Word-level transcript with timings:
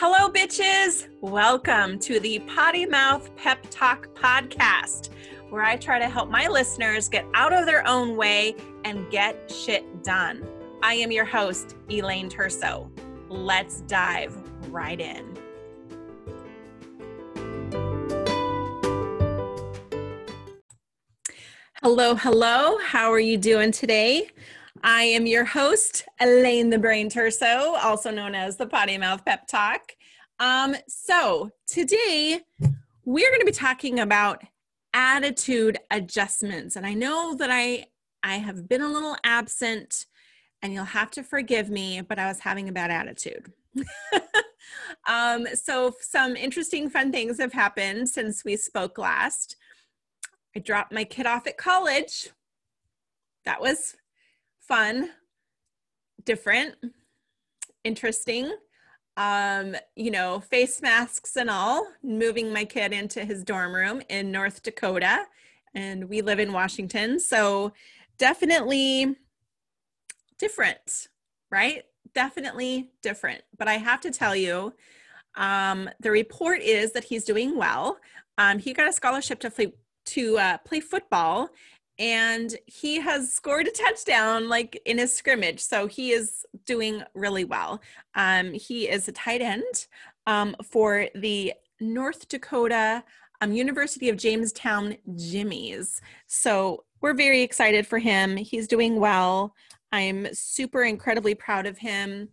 Hello, 0.00 0.30
bitches. 0.30 1.08
Welcome 1.22 1.98
to 1.98 2.20
the 2.20 2.38
Potty 2.46 2.86
Mouth 2.86 3.34
Pep 3.34 3.66
Talk 3.68 4.14
podcast, 4.14 5.08
where 5.50 5.64
I 5.64 5.74
try 5.74 5.98
to 5.98 6.08
help 6.08 6.30
my 6.30 6.46
listeners 6.46 7.08
get 7.08 7.26
out 7.34 7.52
of 7.52 7.66
their 7.66 7.84
own 7.84 8.16
way 8.16 8.54
and 8.84 9.10
get 9.10 9.50
shit 9.50 10.04
done. 10.04 10.46
I 10.84 10.94
am 10.94 11.10
your 11.10 11.24
host, 11.24 11.74
Elaine 11.90 12.30
Turso. 12.30 12.88
Let's 13.28 13.80
dive 13.88 14.36
right 14.70 15.00
in. 15.00 15.36
Hello, 21.82 22.14
hello. 22.14 22.78
How 22.78 23.10
are 23.12 23.18
you 23.18 23.36
doing 23.36 23.72
today? 23.72 24.30
I 24.82 25.02
am 25.02 25.26
your 25.26 25.44
host, 25.44 26.04
Elaine 26.20 26.70
the 26.70 26.78
Brain 26.78 27.10
Turso, 27.10 27.74
also 27.82 28.10
known 28.10 28.34
as 28.34 28.56
the 28.56 28.66
Potty 28.66 28.96
Mouth 28.98 29.24
Pep 29.24 29.46
Talk. 29.46 29.92
Um, 30.38 30.76
so 30.86 31.50
today 31.66 32.40
we're 33.04 33.30
going 33.30 33.40
to 33.40 33.46
be 33.46 33.52
talking 33.52 33.98
about 34.00 34.42
attitude 34.94 35.78
adjustments, 35.90 36.76
and 36.76 36.86
I 36.86 36.94
know 36.94 37.34
that 37.34 37.50
I 37.50 37.86
I 38.22 38.36
have 38.36 38.68
been 38.68 38.82
a 38.82 38.88
little 38.88 39.16
absent, 39.24 40.06
and 40.62 40.72
you'll 40.72 40.84
have 40.84 41.10
to 41.12 41.22
forgive 41.22 41.70
me, 41.70 42.00
but 42.00 42.18
I 42.18 42.26
was 42.26 42.40
having 42.40 42.68
a 42.68 42.72
bad 42.72 42.90
attitude. 42.90 43.52
um, 45.08 45.46
so 45.54 45.94
some 46.00 46.36
interesting, 46.36 46.90
fun 46.90 47.12
things 47.12 47.38
have 47.38 47.52
happened 47.52 48.08
since 48.08 48.44
we 48.44 48.56
spoke 48.56 48.98
last. 48.98 49.56
I 50.56 50.60
dropped 50.60 50.92
my 50.92 51.04
kid 51.04 51.26
off 51.26 51.46
at 51.46 51.56
college. 51.56 52.30
That 53.44 53.60
was 53.60 53.94
fun, 54.68 55.10
different, 56.24 56.74
interesting. 57.84 58.52
Um, 59.16 59.74
you 59.96 60.12
know, 60.12 60.38
face 60.38 60.80
masks 60.80 61.36
and 61.36 61.50
all, 61.50 61.88
moving 62.04 62.52
my 62.52 62.64
kid 62.64 62.92
into 62.92 63.24
his 63.24 63.42
dorm 63.42 63.74
room 63.74 64.00
in 64.08 64.30
North 64.30 64.62
Dakota. 64.62 65.24
And 65.74 66.08
we 66.08 66.20
live 66.20 66.38
in 66.38 66.52
Washington. 66.52 67.18
So 67.18 67.72
definitely 68.18 69.16
different, 70.38 71.08
right? 71.50 71.84
Definitely 72.14 72.90
different. 73.02 73.42
But 73.58 73.66
I 73.66 73.74
have 73.74 74.00
to 74.02 74.10
tell 74.12 74.36
you, 74.36 74.74
um, 75.36 75.90
the 76.00 76.10
report 76.10 76.60
is 76.62 76.92
that 76.92 77.04
he's 77.04 77.24
doing 77.24 77.56
well. 77.56 77.98
Um, 78.38 78.58
he 78.58 78.72
got 78.72 78.88
a 78.88 78.92
scholarship 78.92 79.40
to 79.40 79.50
play 79.50 79.72
to 80.06 80.38
uh, 80.38 80.58
play 80.58 80.80
football, 80.80 81.50
and 81.98 82.56
he 82.66 83.00
has 83.00 83.32
scored 83.32 83.66
a 83.66 83.72
touchdown 83.72 84.48
like 84.48 84.80
in 84.84 84.98
his 84.98 85.14
scrimmage 85.14 85.60
so 85.60 85.86
he 85.86 86.12
is 86.12 86.46
doing 86.64 87.02
really 87.14 87.44
well. 87.44 87.80
Um, 88.14 88.52
he 88.52 88.88
is 88.88 89.08
a 89.08 89.12
tight 89.12 89.40
end 89.40 89.86
um, 90.26 90.54
for 90.62 91.08
the 91.14 91.54
north 91.80 92.28
dakota 92.28 93.04
um, 93.40 93.52
university 93.52 94.08
of 94.08 94.16
jamestown 94.16 94.96
jimmies. 95.16 96.00
So 96.26 96.84
we're 97.00 97.14
very 97.14 97.42
excited 97.42 97.86
for 97.86 97.98
him. 97.98 98.36
He's 98.36 98.66
doing 98.66 98.98
well. 98.98 99.54
I'm 99.92 100.26
super 100.34 100.82
incredibly 100.82 101.34
proud 101.34 101.66
of 101.66 101.78
him. 101.78 102.28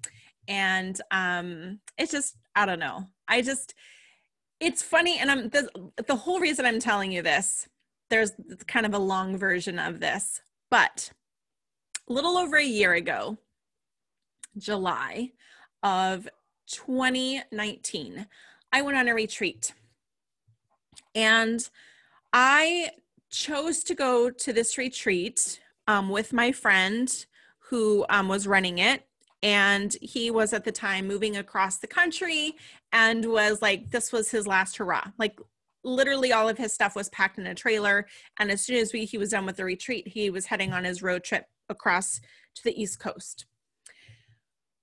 And 0.47 0.99
um, 1.11 1.79
it's 1.97 2.11
just 2.11 2.37
i 2.55 2.65
don't 2.65 2.79
know. 2.79 3.05
I 3.27 3.41
just 3.41 3.73
it's 4.59 4.81
funny 4.81 5.17
and 5.19 5.29
i'm 5.29 5.49
the, 5.49 5.67
the 6.07 6.15
whole 6.15 6.39
reason 6.39 6.65
i'm 6.65 6.79
telling 6.79 7.11
you 7.11 7.21
this 7.21 7.67
there's 8.09 8.31
kind 8.67 8.85
of 8.85 8.93
a 8.93 8.99
long 8.99 9.37
version 9.37 9.79
of 9.79 9.99
this, 9.99 10.41
but 10.69 11.11
a 12.07 12.13
little 12.13 12.37
over 12.37 12.57
a 12.57 12.63
year 12.63 12.93
ago, 12.93 13.37
July 14.57 15.31
of 15.83 16.27
2019, 16.67 18.27
I 18.71 18.81
went 18.81 18.97
on 18.97 19.07
a 19.07 19.15
retreat. 19.15 19.73
And 21.13 21.67
I 22.33 22.91
chose 23.29 23.83
to 23.83 23.95
go 23.95 24.29
to 24.29 24.53
this 24.53 24.77
retreat 24.77 25.59
um, 25.87 26.09
with 26.09 26.33
my 26.33 26.51
friend 26.51 27.25
who 27.59 28.05
um, 28.09 28.27
was 28.27 28.47
running 28.47 28.79
it. 28.79 29.03
And 29.41 29.95
he 30.01 30.31
was 30.31 30.53
at 30.53 30.63
the 30.63 30.71
time 30.71 31.07
moving 31.07 31.37
across 31.37 31.77
the 31.77 31.87
country 31.87 32.55
and 32.91 33.25
was 33.25 33.61
like, 33.61 33.91
this 33.91 34.11
was 34.11 34.31
his 34.31 34.47
last 34.47 34.77
hurrah. 34.77 35.11
Like, 35.17 35.39
literally 35.85 36.33
all 36.33 36.49
of 36.49 36.57
his 36.57 36.73
stuff 36.73 36.95
was 36.95 37.09
packed 37.09 37.37
in 37.37 37.47
a 37.47 37.55
trailer 37.55 38.07
and 38.39 38.51
as 38.51 38.61
soon 38.61 38.77
as 38.77 38.91
we, 38.91 39.05
he 39.05 39.17
was 39.17 39.29
done 39.29 39.45
with 39.45 39.57
the 39.57 39.63
retreat 39.63 40.07
he 40.07 40.29
was 40.29 40.47
heading 40.47 40.73
on 40.73 40.83
his 40.83 41.01
road 41.01 41.23
trip 41.23 41.45
across 41.69 42.19
to 42.55 42.63
the 42.63 42.81
east 42.81 42.99
coast. 42.99 43.45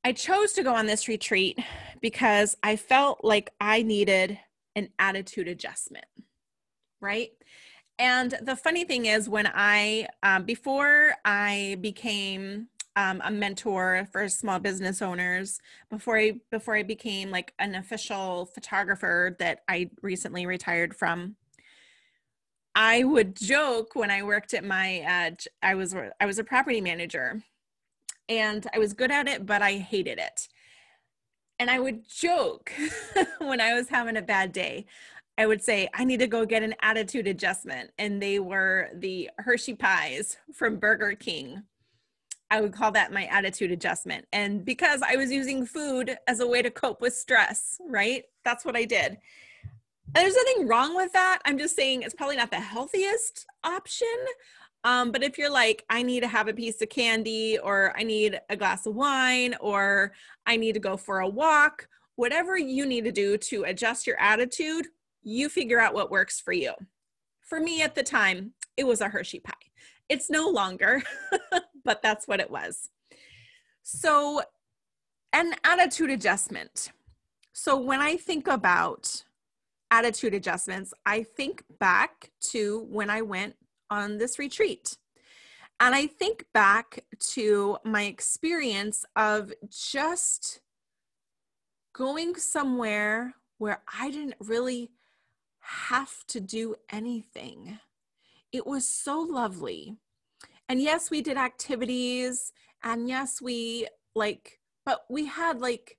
I 0.04 0.12
chose 0.12 0.52
to 0.54 0.62
go 0.62 0.74
on 0.74 0.86
this 0.86 1.08
retreat 1.08 1.58
because 2.00 2.56
i 2.62 2.76
felt 2.76 3.20
like 3.22 3.50
i 3.60 3.82
needed 3.82 4.38
an 4.74 4.88
attitude 4.98 5.48
adjustment 5.48 6.06
right? 7.02 7.30
And 7.98 8.34
the 8.40 8.56
funny 8.56 8.84
thing 8.84 9.04
is 9.06 9.28
when 9.28 9.46
i 9.52 10.08
um, 10.22 10.44
before 10.44 11.12
i 11.26 11.76
became 11.82 12.68
um, 12.96 13.22
a 13.24 13.30
mentor 13.30 14.06
for 14.12 14.28
small 14.28 14.58
business 14.58 15.00
owners 15.00 15.60
before 15.90 16.18
I 16.18 16.34
before 16.50 16.76
I 16.76 16.82
became 16.82 17.30
like 17.30 17.54
an 17.58 17.74
official 17.74 18.46
photographer 18.46 19.36
that 19.38 19.60
I 19.68 19.90
recently 20.02 20.46
retired 20.46 20.94
from. 20.94 21.36
I 22.74 23.04
would 23.04 23.36
joke 23.36 23.94
when 23.94 24.10
I 24.10 24.22
worked 24.22 24.54
at 24.54 24.64
my 24.64 25.00
uh, 25.00 25.30
I 25.62 25.74
was 25.74 25.94
I 26.20 26.26
was 26.26 26.38
a 26.38 26.44
property 26.44 26.80
manager, 26.80 27.42
and 28.28 28.66
I 28.74 28.78
was 28.78 28.92
good 28.92 29.10
at 29.10 29.28
it, 29.28 29.46
but 29.46 29.62
I 29.62 29.74
hated 29.74 30.18
it. 30.18 30.48
And 31.58 31.70
I 31.70 31.78
would 31.78 32.08
joke 32.08 32.72
when 33.38 33.60
I 33.60 33.74
was 33.74 33.88
having 33.88 34.16
a 34.16 34.22
bad 34.22 34.52
day. 34.52 34.86
I 35.38 35.46
would 35.46 35.62
say, 35.62 35.88
I 35.94 36.04
need 36.04 36.20
to 36.20 36.26
go 36.26 36.44
get 36.44 36.62
an 36.62 36.74
attitude 36.82 37.26
adjustment. 37.26 37.90
And 37.98 38.20
they 38.20 38.38
were 38.38 38.90
the 38.94 39.30
Hershey 39.38 39.74
pies 39.74 40.36
from 40.52 40.76
Burger 40.76 41.14
King 41.14 41.62
I 42.52 42.60
would 42.60 42.74
call 42.74 42.92
that 42.92 43.14
my 43.14 43.24
attitude 43.28 43.72
adjustment. 43.72 44.26
And 44.30 44.62
because 44.62 45.00
I 45.00 45.16
was 45.16 45.32
using 45.32 45.64
food 45.64 46.18
as 46.28 46.40
a 46.40 46.46
way 46.46 46.60
to 46.60 46.70
cope 46.70 47.00
with 47.00 47.14
stress, 47.14 47.80
right? 47.88 48.24
That's 48.44 48.62
what 48.62 48.76
I 48.76 48.84
did. 48.84 49.16
And 50.14 50.14
there's 50.14 50.36
nothing 50.36 50.68
wrong 50.68 50.94
with 50.94 51.14
that. 51.14 51.38
I'm 51.46 51.56
just 51.56 51.74
saying 51.74 52.02
it's 52.02 52.14
probably 52.14 52.36
not 52.36 52.50
the 52.50 52.60
healthiest 52.60 53.46
option. 53.64 54.06
Um, 54.84 55.12
but 55.12 55.22
if 55.22 55.38
you're 55.38 55.50
like, 55.50 55.82
I 55.88 56.02
need 56.02 56.20
to 56.20 56.28
have 56.28 56.46
a 56.46 56.52
piece 56.52 56.82
of 56.82 56.90
candy, 56.90 57.58
or 57.58 57.94
I 57.96 58.02
need 58.02 58.38
a 58.50 58.56
glass 58.56 58.84
of 58.84 58.96
wine, 58.96 59.54
or 59.58 60.12
I 60.44 60.58
need 60.58 60.74
to 60.74 60.80
go 60.80 60.98
for 60.98 61.20
a 61.20 61.28
walk, 61.28 61.88
whatever 62.16 62.58
you 62.58 62.84
need 62.84 63.04
to 63.04 63.12
do 63.12 63.38
to 63.38 63.64
adjust 63.64 64.06
your 64.06 64.20
attitude, 64.20 64.88
you 65.22 65.48
figure 65.48 65.80
out 65.80 65.94
what 65.94 66.10
works 66.10 66.38
for 66.38 66.52
you. 66.52 66.72
For 67.40 67.60
me 67.60 67.80
at 67.80 67.94
the 67.94 68.02
time, 68.02 68.52
it 68.76 68.86
was 68.86 69.00
a 69.00 69.08
Hershey 69.08 69.40
pie. 69.40 69.54
It's 70.10 70.28
no 70.28 70.50
longer, 70.50 71.02
but 71.84 72.02
that's 72.02 72.26
what 72.26 72.40
it 72.40 72.50
was. 72.50 72.88
So, 73.82 74.42
an 75.32 75.54
attitude 75.64 76.10
adjustment. 76.10 76.92
So, 77.52 77.76
when 77.76 78.00
I 78.00 78.16
think 78.16 78.46
about 78.46 79.24
attitude 79.90 80.34
adjustments, 80.34 80.94
I 81.04 81.22
think 81.22 81.64
back 81.78 82.30
to 82.50 82.86
when 82.90 83.10
I 83.10 83.22
went 83.22 83.56
on 83.90 84.18
this 84.18 84.38
retreat. 84.38 84.96
And 85.80 85.94
I 85.94 86.06
think 86.06 86.46
back 86.54 87.04
to 87.32 87.76
my 87.84 88.04
experience 88.04 89.04
of 89.16 89.52
just 89.68 90.60
going 91.92 92.36
somewhere 92.36 93.34
where 93.58 93.82
I 93.92 94.10
didn't 94.10 94.36
really 94.40 94.92
have 95.60 96.24
to 96.28 96.40
do 96.40 96.76
anything. 96.90 97.78
It 98.52 98.66
was 98.66 98.88
so 98.88 99.20
lovely 99.20 99.96
and 100.72 100.80
yes 100.80 101.10
we 101.10 101.20
did 101.20 101.36
activities 101.36 102.50
and 102.82 103.06
yes 103.06 103.42
we 103.42 103.86
like 104.14 104.58
but 104.86 105.04
we 105.10 105.26
had 105.26 105.60
like 105.60 105.98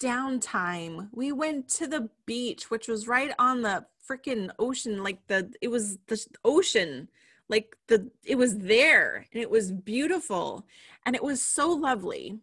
downtime. 0.00 1.08
We 1.12 1.32
went 1.32 1.68
to 1.70 1.88
the 1.88 2.08
beach 2.24 2.70
which 2.70 2.86
was 2.86 3.08
right 3.08 3.32
on 3.40 3.62
the 3.62 3.84
freaking 4.08 4.50
ocean 4.60 5.02
like 5.02 5.26
the 5.26 5.52
it 5.60 5.66
was 5.66 5.98
the 6.06 6.24
ocean 6.44 7.08
like 7.48 7.76
the 7.88 8.08
it 8.24 8.36
was 8.36 8.56
there 8.58 9.26
and 9.32 9.42
it 9.42 9.50
was 9.50 9.72
beautiful 9.72 10.64
and 11.04 11.16
it 11.16 11.24
was 11.24 11.42
so 11.42 11.68
lovely. 11.68 12.38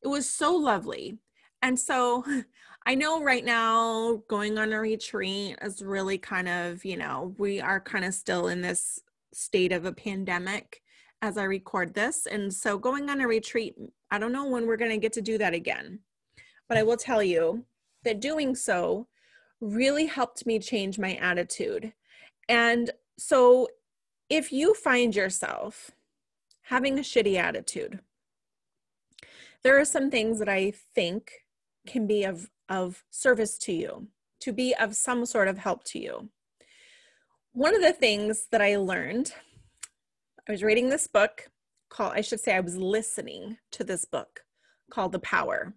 It 0.00 0.08
was 0.08 0.30
so 0.30 0.54
lovely. 0.54 1.18
And 1.60 1.78
so 1.78 2.24
i 2.86 2.96
know 2.96 3.22
right 3.22 3.44
now 3.44 4.20
going 4.26 4.58
on 4.58 4.72
a 4.72 4.80
retreat 4.80 5.56
is 5.62 5.82
really 5.82 6.18
kind 6.18 6.48
of 6.48 6.84
you 6.84 6.96
know 6.96 7.32
we 7.38 7.60
are 7.60 7.78
kind 7.78 8.04
of 8.04 8.12
still 8.12 8.48
in 8.48 8.60
this 8.60 8.98
state 9.32 9.72
of 9.72 9.84
a 9.84 9.92
pandemic 9.92 10.82
as 11.22 11.38
I 11.38 11.44
record 11.44 11.94
this. 11.94 12.26
And 12.26 12.52
so 12.52 12.76
going 12.76 13.08
on 13.08 13.20
a 13.20 13.26
retreat, 13.26 13.76
I 14.10 14.18
don't 14.18 14.32
know 14.32 14.46
when 14.46 14.66
we're 14.66 14.76
going 14.76 14.90
to 14.90 14.98
get 14.98 15.12
to 15.14 15.22
do 15.22 15.38
that 15.38 15.54
again. 15.54 16.00
But 16.68 16.78
I 16.78 16.82
will 16.82 16.96
tell 16.96 17.22
you 17.22 17.64
that 18.04 18.20
doing 18.20 18.54
so 18.54 19.06
really 19.60 20.06
helped 20.06 20.44
me 20.44 20.58
change 20.58 20.98
my 20.98 21.14
attitude. 21.14 21.92
And 22.48 22.90
so 23.18 23.68
if 24.28 24.52
you 24.52 24.74
find 24.74 25.14
yourself 25.14 25.92
having 26.62 26.98
a 26.98 27.02
shitty 27.02 27.36
attitude, 27.36 28.00
there 29.62 29.78
are 29.78 29.84
some 29.84 30.10
things 30.10 30.40
that 30.40 30.48
I 30.48 30.72
think 30.94 31.30
can 31.86 32.06
be 32.06 32.24
of, 32.24 32.50
of 32.68 33.04
service 33.10 33.58
to 33.58 33.72
you, 33.72 34.08
to 34.40 34.52
be 34.52 34.74
of 34.74 34.96
some 34.96 35.24
sort 35.24 35.46
of 35.46 35.58
help 35.58 35.84
to 35.84 36.00
you. 36.00 36.30
One 37.54 37.74
of 37.74 37.82
the 37.82 37.92
things 37.92 38.46
that 38.50 38.62
I 38.62 38.76
learned, 38.76 39.34
I 40.48 40.52
was 40.52 40.62
reading 40.62 40.88
this 40.88 41.06
book 41.06 41.50
called, 41.90 42.14
I 42.14 42.22
should 42.22 42.40
say, 42.40 42.54
I 42.54 42.60
was 42.60 42.78
listening 42.78 43.58
to 43.72 43.84
this 43.84 44.06
book 44.06 44.40
called 44.90 45.12
The 45.12 45.18
Power. 45.18 45.74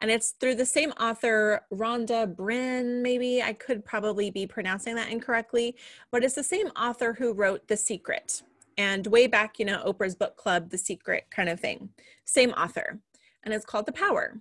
And 0.00 0.08
it's 0.08 0.34
through 0.38 0.54
the 0.54 0.64
same 0.64 0.92
author, 0.92 1.62
Rhonda 1.72 2.36
Byrne, 2.36 3.02
maybe. 3.02 3.42
I 3.42 3.54
could 3.54 3.84
probably 3.84 4.30
be 4.30 4.46
pronouncing 4.46 4.94
that 4.94 5.10
incorrectly, 5.10 5.74
but 6.12 6.22
it's 6.22 6.36
the 6.36 6.44
same 6.44 6.68
author 6.76 7.12
who 7.12 7.32
wrote 7.32 7.66
The 7.66 7.76
Secret. 7.76 8.42
And 8.78 9.04
way 9.08 9.26
back, 9.26 9.58
you 9.58 9.64
know, 9.64 9.82
Oprah's 9.84 10.14
book 10.14 10.36
club, 10.36 10.70
The 10.70 10.78
Secret 10.78 11.24
kind 11.30 11.48
of 11.48 11.58
thing. 11.58 11.88
Same 12.24 12.50
author. 12.52 13.00
And 13.42 13.52
it's 13.52 13.66
called 13.66 13.86
The 13.86 13.92
Power. 13.92 14.40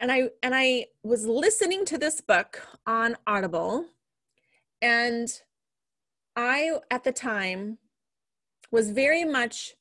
And 0.00 0.10
I 0.10 0.30
and 0.42 0.52
I 0.52 0.86
was 1.04 1.26
listening 1.26 1.84
to 1.86 1.96
this 1.96 2.20
book 2.20 2.60
on 2.88 3.16
Audible 3.24 3.86
and 4.82 5.28
I 6.36 6.78
at 6.90 7.04
the 7.04 7.12
time 7.12 7.78
was 8.70 8.90
very 8.90 9.24
much 9.24 9.74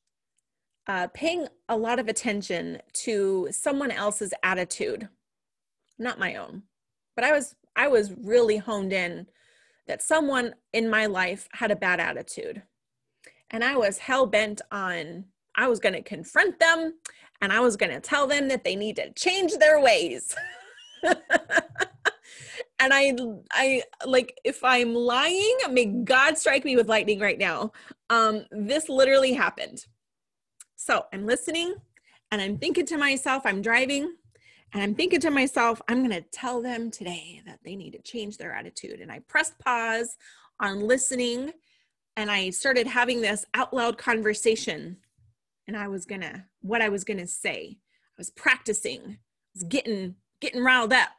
uh, 0.87 1.07
paying 1.13 1.47
a 1.67 1.75
lot 1.75 1.99
of 1.99 2.07
attention 2.07 2.81
to 2.93 3.49
someone 3.51 3.91
else's 3.91 4.33
attitude, 4.43 5.09
not 5.97 6.19
my 6.19 6.35
own. 6.35 6.63
But 7.15 7.25
I 7.25 7.31
was 7.31 7.55
I 7.75 7.87
was 7.87 8.13
really 8.13 8.57
honed 8.57 8.93
in 8.93 9.27
that 9.87 10.01
someone 10.01 10.55
in 10.73 10.89
my 10.89 11.05
life 11.05 11.47
had 11.51 11.71
a 11.71 11.75
bad 11.75 11.99
attitude. 11.99 12.63
And 13.51 13.63
I 13.63 13.75
was 13.75 13.97
hell 13.97 14.25
bent 14.25 14.61
on 14.71 15.25
I 15.57 15.67
was 15.67 15.79
going 15.79 15.93
to 15.93 16.01
confront 16.01 16.59
them 16.59 16.95
and 17.41 17.51
I 17.51 17.59
was 17.59 17.77
going 17.77 17.91
to 17.91 17.99
tell 17.99 18.27
them 18.27 18.47
that 18.49 18.63
they 18.63 18.75
need 18.75 18.97
to 18.97 19.11
change 19.13 19.53
their 19.53 19.79
ways. 19.79 20.35
and 22.79 22.93
I 22.93 23.15
I 23.51 23.83
like 24.05 24.39
if 24.43 24.63
I'm 24.63 24.93
lying, 24.93 25.57
may 25.71 25.85
God 25.85 26.37
strike 26.37 26.65
me 26.65 26.75
with 26.75 26.89
lightning 26.89 27.19
right 27.19 27.39
now. 27.39 27.71
Um 28.09 28.45
this 28.51 28.89
literally 28.89 29.33
happened. 29.33 29.85
So 30.75 31.05
I'm 31.13 31.25
listening 31.25 31.75
and 32.31 32.41
I'm 32.41 32.57
thinking 32.57 32.85
to 32.87 32.97
myself, 32.97 33.43
I'm 33.45 33.61
driving 33.61 34.13
and 34.73 34.83
I'm 34.83 34.93
thinking 34.93 35.21
to 35.21 35.31
myself, 35.31 35.81
I'm 35.87 35.99
to 36.11 36.29
tell 36.33 36.61
them 36.61 36.91
today 36.91 37.41
that 37.45 37.59
they 37.63 37.77
need 37.77 37.91
to 37.91 38.01
change 38.01 38.37
their 38.37 38.53
attitude. 38.53 38.99
And 38.99 39.09
I 39.09 39.19
pressed 39.19 39.57
pause 39.59 40.17
on 40.59 40.81
listening 40.81 41.53
and 42.17 42.29
I 42.29 42.49
started 42.49 42.85
having 42.85 43.21
this 43.21 43.45
out 43.53 43.73
loud 43.73 43.97
conversation. 43.97 44.97
And 45.67 45.77
I 45.77 45.87
was 45.87 46.05
to, 46.21 46.43
what 46.61 46.81
I 46.81 46.89
was 46.89 47.05
to 47.19 47.27
say. 47.27 47.77
I 47.79 48.17
was 48.17 48.29
practicing, 48.31 49.01
I 49.01 49.17
was 49.53 49.63
getting, 49.63 50.15
getting 50.41 50.61
riled 50.61 50.93
up. 50.93 51.09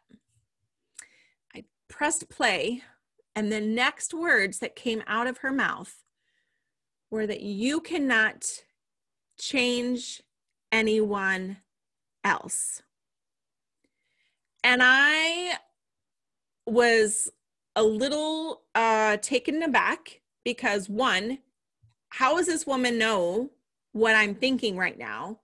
Pressed 1.88 2.28
play 2.28 2.82
and 3.34 3.52
the 3.52 3.60
next 3.60 4.14
words 4.14 4.58
that 4.58 4.76
came 4.76 5.02
out 5.06 5.26
of 5.26 5.38
her 5.38 5.52
mouth 5.52 6.02
were 7.10 7.26
that 7.26 7.42
you 7.42 7.80
cannot 7.80 8.46
change 9.38 10.22
anyone 10.72 11.58
else. 12.24 12.82
And 14.64 14.80
I 14.82 15.58
was 16.66 17.30
a 17.76 17.82
little 17.82 18.62
uh, 18.74 19.18
taken 19.18 19.62
aback 19.62 20.22
because, 20.44 20.88
one, 20.88 21.38
how 22.08 22.36
does 22.36 22.46
this 22.46 22.66
woman 22.66 22.98
know 22.98 23.50
what 23.92 24.14
I'm 24.14 24.34
thinking 24.34 24.76
right 24.76 24.98
now? 24.98 25.40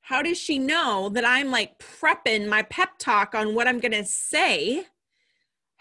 How 0.00 0.22
does 0.22 0.38
she 0.38 0.58
know 0.58 1.08
that 1.10 1.24
I'm 1.24 1.50
like 1.50 1.78
prepping 1.78 2.48
my 2.48 2.62
pep 2.62 2.98
talk 2.98 3.34
on 3.34 3.54
what 3.54 3.68
I'm 3.68 3.78
going 3.78 3.92
to 3.92 4.04
say? 4.04 4.86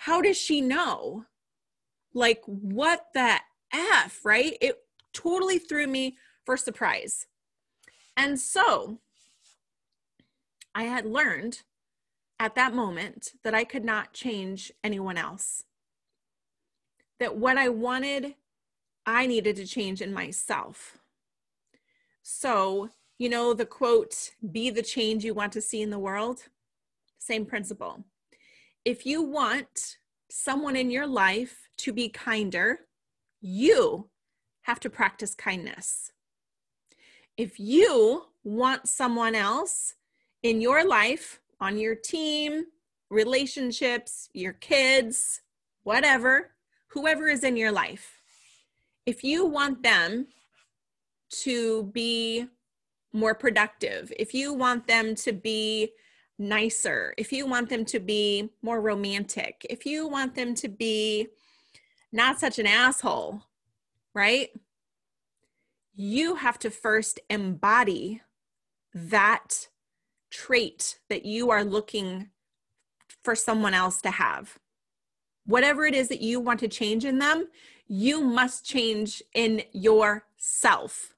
How 0.04 0.22
does 0.22 0.38
she 0.38 0.62
know? 0.62 1.26
Like, 2.14 2.42
what 2.46 3.08
the 3.14 3.36
F, 3.74 4.22
right? 4.24 4.58
It 4.62 4.78
totally 5.12 5.60
threw 5.60 5.88
me 5.88 6.16
for 6.46 6.56
surprise. 6.56 7.28
And 8.16 8.40
so 8.40 9.00
I 10.74 10.84
had 10.84 11.06
learned 11.06 11.64
at 12.40 12.56
that 12.56 12.74
moment 12.74 13.34
that 13.44 13.54
I 13.54 13.66
could 13.66 13.84
not 13.84 14.14
change 14.14 14.72
anyone 14.86 15.18
else. 15.18 15.66
That 17.20 17.36
what 17.36 17.58
I 17.58 17.68
wanted, 17.68 18.36
I 19.06 19.28
needed 19.28 19.58
to 19.58 19.68
change 19.68 20.02
in 20.02 20.14
myself. 20.14 20.98
So, 22.22 22.90
you 23.18 23.28
know, 23.28 23.54
the 23.54 23.66
quote, 23.66 24.32
be 24.50 24.70
the 24.70 24.82
change 24.82 25.26
you 25.26 25.34
want 25.34 25.52
to 25.54 25.62
see 25.62 25.82
in 25.82 25.90
the 25.90 26.00
world, 26.00 26.44
same 27.18 27.46
principle. 27.46 28.06
If 28.86 29.06
you 29.06 29.22
want 29.22 29.98
someone 30.30 30.76
in 30.76 30.90
your 30.90 31.08
life 31.08 31.70
to 31.78 31.92
be 31.92 32.10
kinder, 32.10 32.80
you 33.42 34.10
have 34.62 34.80
to 34.82 34.90
practice 34.90 35.36
kindness. 35.36 36.12
If 37.36 37.60
you 37.60 38.26
want 38.44 38.88
someone 38.88 39.36
else 39.36 39.96
in 40.44 40.62
your 40.62 40.86
life, 40.86 41.42
on 41.60 41.78
your 41.78 41.96
team, 41.96 42.66
relationships, 43.10 44.30
your 44.34 44.54
kids, 44.54 45.42
whatever, 45.84 46.52
whoever 46.88 47.28
is 47.28 47.44
in 47.44 47.58
your 47.58 47.72
life, 47.72 48.22
if 49.06 49.24
you 49.24 49.46
want 49.46 49.84
them 49.84 50.28
to 51.30 51.84
be 51.94 52.48
more 53.12 53.36
productive, 53.36 54.14
if 54.18 54.34
you 54.34 54.54
want 54.54 54.88
them 54.88 55.16
to 55.16 55.34
be 55.34 55.92
nicer, 56.40 57.14
if 57.18 57.32
you 57.32 57.46
want 57.46 57.70
them 57.70 57.86
to 57.86 58.00
be 58.00 58.50
more 58.62 58.82
romantic, 58.82 59.66
if 59.70 59.86
you 59.86 60.08
want 60.08 60.36
them 60.36 60.56
to 60.56 60.68
be 60.68 61.28
not 62.12 62.40
such 62.40 62.58
an 62.58 62.66
asshole, 62.66 63.44
right? 64.16 64.50
you 66.02 66.36
have 66.36 66.58
to 66.58 66.72
first 66.72 67.20
embody 67.30 68.22
that 68.94 69.68
trait 70.32 70.98
that 71.10 71.26
you 71.26 71.52
are 71.52 71.66
looking 71.66 72.30
for 73.22 73.36
someone 73.36 73.74
else 73.74 74.02
to 74.02 74.10
have. 74.10 74.58
Whatever 75.46 75.86
it 75.86 75.94
is 75.94 76.08
that 76.08 76.22
you 76.22 76.40
want 76.40 76.62
to 76.62 76.70
change 76.70 77.04
in 77.04 77.20
them, 77.20 77.50
you 77.86 78.22
must 78.22 78.66
change 78.66 79.22
in 79.34 79.62
yourself. 79.74 81.16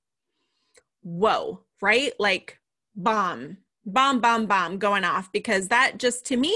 Whoa, 1.04 1.60
right? 1.80 2.14
Like 2.18 2.58
bomb, 2.96 3.58
bomb, 3.86 4.20
bomb, 4.20 4.46
bomb 4.46 4.78
going 4.78 5.04
off 5.04 5.32
because 5.32 5.68
that 5.70 5.98
just 5.98 6.26
to 6.28 6.38
me, 6.38 6.56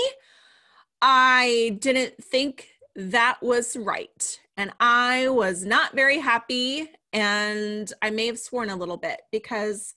I 1.01 1.77
didn't 1.79 2.24
think 2.24 2.70
that 2.96 3.38
was 3.41 3.75
right. 3.75 4.39
And 4.58 4.72
I 4.79 5.29
was 5.29 5.65
not 5.65 5.96
very 5.96 6.20
happy 6.20 6.89
and 7.12 7.91
I 8.01 8.10
may 8.10 8.27
have 8.27 8.39
sworn 8.39 8.70
a 8.70 8.75
little 8.75 8.98
bit 8.98 9.22
because 9.32 9.96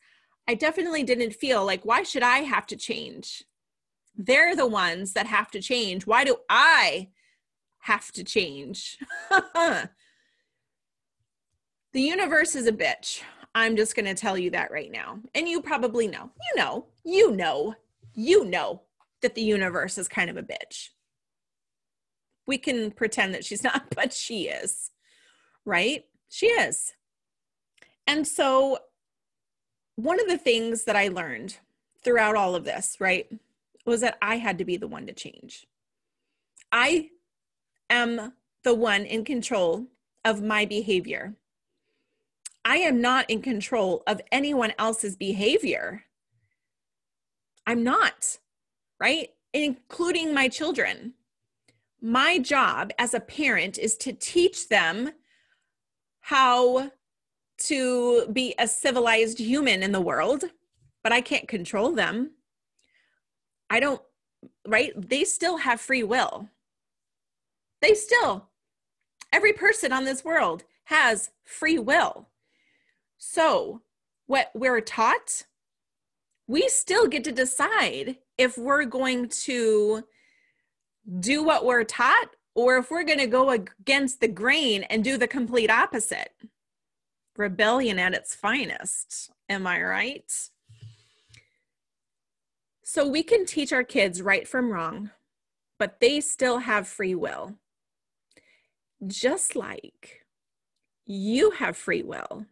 I 0.49 0.55
definitely 0.55 1.03
didn't 1.05 1.35
feel 1.35 1.65
like, 1.65 1.85
why 1.85 2.03
should 2.03 2.23
I 2.23 2.39
have 2.39 2.67
to 2.69 2.77
change? 2.77 3.45
They're 4.17 4.57
the 4.57 4.67
ones 4.67 5.13
that 5.13 5.27
have 5.27 5.51
to 5.53 5.61
change. 5.61 6.07
Why 6.07 6.25
do 6.25 6.37
I 6.49 7.09
have 7.81 8.11
to 8.13 8.25
change? 8.25 8.99
the 9.31 9.91
universe 11.95 12.57
is 12.57 12.67
a 12.67 12.73
bitch. 12.73 13.23
I'm 13.55 13.77
just 13.77 13.95
going 13.95 14.07
to 14.07 14.15
tell 14.15 14.39
you 14.39 14.51
that 14.51 14.71
right 14.71 14.91
now. 14.91 15.19
And 15.35 15.49
you 15.49 15.61
probably 15.61 16.07
know. 16.07 16.31
You 16.55 16.63
know, 16.63 16.87
you 17.09 17.31
know, 17.31 17.75
you 18.15 18.45
know 18.45 18.83
that 19.23 19.35
the 19.35 19.43
universe 19.43 19.97
is 19.97 20.09
kind 20.09 20.29
of 20.29 20.37
a 20.37 20.43
bitch. 20.43 20.91
We 22.47 22.59
can 22.59 22.91
pretend 22.91 23.35
that 23.35 23.45
she's 23.45 23.65
not, 23.65 23.95
but 23.95 24.13
she 24.13 24.49
is, 24.49 24.91
right? 25.65 26.05
She 26.29 26.47
is. 26.47 26.93
And 28.07 28.27
so, 28.27 28.79
one 29.97 30.21
of 30.21 30.29
the 30.29 30.39
things 30.39 30.85
that 30.85 30.97
I 30.97 31.09
learned 31.09 31.57
throughout 32.05 32.37
all 32.37 32.55
of 32.55 32.65
this, 32.65 32.97
right, 33.01 33.27
was 33.85 34.01
that 34.03 34.19
I 34.23 34.37
had 34.37 34.59
to 34.59 34.65
be 34.65 34.77
the 34.77 34.87
one 34.87 35.07
to 35.07 35.13
change. 35.13 35.67
I 36.71 37.11
am 37.91 38.35
the 38.65 38.75
one 38.75 39.05
in 39.05 39.25
control 39.25 39.87
of 40.25 40.43
my 40.43 40.67
behavior. 40.67 41.35
I 42.65 42.77
am 42.77 43.01
not 43.01 43.29
in 43.31 43.41
control 43.41 44.03
of 44.07 44.21
anyone 44.31 44.75
else's 44.79 45.17
behavior. 45.17 46.05
I'm 47.69 47.85
not, 47.85 48.39
right? 48.99 49.29
Including 49.53 50.33
my 50.33 50.49
children. 50.49 51.13
My 52.01 52.39
job 52.39 52.93
as 52.99 53.13
a 53.13 53.21
parent 53.21 53.77
is 53.77 53.95
to 53.99 54.15
teach 54.15 54.71
them 54.71 55.11
how 56.23 56.91
to 57.59 58.27
be 58.33 58.55
a 58.59 58.67
civilized 58.67 59.39
human 59.39 59.83
in 59.83 59.93
the 59.93 60.01
world, 60.01 60.45
but 61.03 61.13
I 61.13 61.21
can't 61.21 61.47
control 61.47 61.93
them. 61.93 62.31
I 63.69 63.81
don't, 63.81 64.01
right? 64.67 64.93
They 64.97 65.25
still 65.25 65.59
have 65.59 65.79
free 65.79 66.03
will. 66.03 66.49
They 67.83 67.93
still, 67.93 68.49
every 69.31 69.53
person 69.53 69.93
on 69.93 70.07
this 70.07 70.25
world 70.25 70.65
has 70.85 71.33
free 71.45 71.79
will. 71.79 72.29
So, 73.19 73.83
what 74.27 74.51
we're 74.55 74.81
taught, 74.81 75.45
we 76.49 76.67
still 76.69 77.07
get 77.07 77.23
to 77.25 77.33
decide 77.33 78.17
if 78.39 78.59
we're 78.59 78.87
going 78.87 79.29
to 79.29 80.03
do 81.21 81.45
what 81.45 81.65
we're 81.65 81.85
taught 81.85 82.31
or 82.55 82.79
if 82.79 82.91
we're 82.91 83.05
going 83.05 83.19
to 83.19 83.27
go 83.27 83.51
against 83.51 84.21
the 84.21 84.29
grain 84.29 84.83
and 84.85 85.05
do 85.05 85.17
the 85.17 85.29
complete 85.29 85.71
opposite. 85.71 86.33
Rebellion 87.37 88.01
at 88.01 88.15
its 88.15 88.35
finest. 88.35 89.31
Am 89.49 89.67
I 89.67 89.81
right? 89.81 90.33
So 92.83 93.07
we 93.07 93.23
can 93.23 93.47
teach 93.47 93.73
our 93.73 93.85
kids 93.85 94.23
right 94.23 94.49
from 94.49 94.73
wrong, 94.73 95.11
but 95.79 96.01
they 96.01 96.21
still 96.21 96.59
have 96.59 96.89
free 96.89 97.15
will. 97.15 97.55
Just 99.07 99.55
like 99.55 100.25
you 101.07 101.53
have 101.53 101.77
free 101.77 102.03
will. 102.03 102.47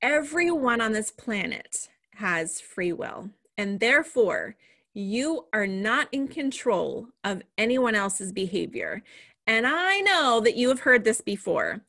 Everyone 0.00 0.80
on 0.80 0.92
this 0.92 1.10
planet 1.10 1.89
has 2.20 2.60
free 2.60 2.92
will, 2.92 3.30
and 3.58 3.80
therefore, 3.80 4.56
you 4.94 5.46
are 5.52 5.66
not 5.66 6.08
in 6.12 6.28
control 6.28 7.08
of 7.24 7.42
anyone 7.58 7.94
else's 7.94 8.32
behavior. 8.32 9.02
And 9.46 9.66
I 9.66 10.00
know 10.00 10.40
that 10.40 10.56
you 10.56 10.68
have 10.68 10.80
heard 10.80 11.04
this 11.04 11.20
before, 11.20 11.80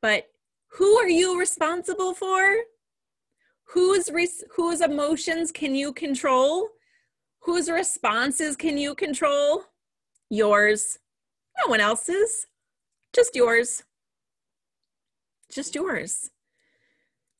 but 0.00 0.28
who 0.68 0.96
are 0.98 1.08
you 1.08 1.38
responsible 1.38 2.14
for? 2.14 2.56
whose 3.72 4.10
res- 4.10 4.44
whose 4.50 4.80
emotions 4.80 5.52
can 5.52 5.74
you 5.74 5.92
control? 5.92 6.68
Whose 7.40 7.70
responses 7.70 8.56
can 8.56 8.76
you 8.76 8.94
control? 8.94 9.64
Yours. 10.28 10.98
No 11.62 11.70
one 11.70 11.80
else's. 11.80 12.46
Just 13.12 13.36
yours. 13.36 13.84
Just 15.50 15.74
yours 15.74 16.30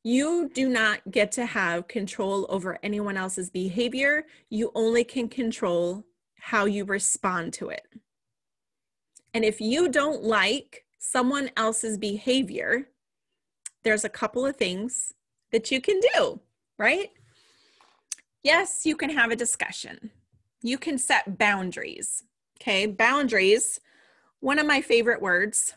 you 0.03 0.51
do 0.55 0.69
not 0.69 1.01
get 1.11 1.31
to 1.33 1.45
have 1.45 1.89
control 1.89 2.47
over 2.49 2.79
anyone 2.83 3.17
else's 3.17 3.51
behavior 3.51 4.25
you 4.49 4.73
only 4.75 5.05
can 5.05 5.29
control 5.29 6.05
how 6.39 6.65
you 6.65 6.85
respond 6.85 7.53
to 7.53 7.69
it 7.69 7.87
and 9.35 9.45
if 9.45 9.61
you 9.61 9.89
don't 9.89 10.23
like 10.23 10.85
someone 10.99 11.51
else's 11.57 11.99
behavior 11.99 12.89
there's 13.83 14.05
a 14.05 14.11
couple 14.11 14.45
of 14.47 14.57
things 14.57 15.15
that 15.53 15.71
you 15.71 15.81
can 15.81 16.01
do, 16.15 16.41
right? 16.79 17.11
Yes, 18.43 18.85
you 18.85 18.97
can 18.97 19.11
have 19.11 19.31
a 19.31 19.37
discussion. 19.37 20.11
You 20.63 20.79
can 20.79 20.99
set 20.99 21.39
boundaries. 21.39 22.25
Okay, 22.61 22.87
boundaries, 22.87 23.81
one 24.41 24.59
of 24.59 24.67
my 24.67 24.81
favorite 24.81 25.23
words. 25.23 25.75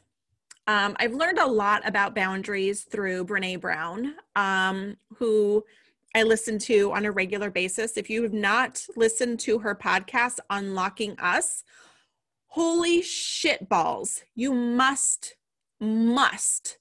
Um, 0.67 0.95
I've 0.99 1.13
learned 1.13 1.39
a 1.39 1.47
lot 1.47 1.85
about 1.87 2.15
boundaries 2.15 2.83
through 2.83 3.25
Brene 3.25 3.59
Brown, 3.59 4.15
um, 4.35 4.95
who 5.17 5.63
I 6.15 6.23
listen 6.23 6.57
to 6.59 6.93
on 6.93 7.05
a 7.05 7.11
regular 7.11 7.49
basis. 7.49 7.97
If 7.97 8.09
you 8.09 8.23
have 8.23 8.33
not 8.33 8.85
listened 8.95 9.39
to 9.41 9.59
her 9.59 9.75
podcast, 9.75 10.39
Unlocking 10.49 11.19
Us, 11.19 11.63
holy 12.47 13.01
shit 13.01 13.67
balls, 13.67 14.21
you 14.35 14.53
must, 14.53 15.35
must 15.79 16.77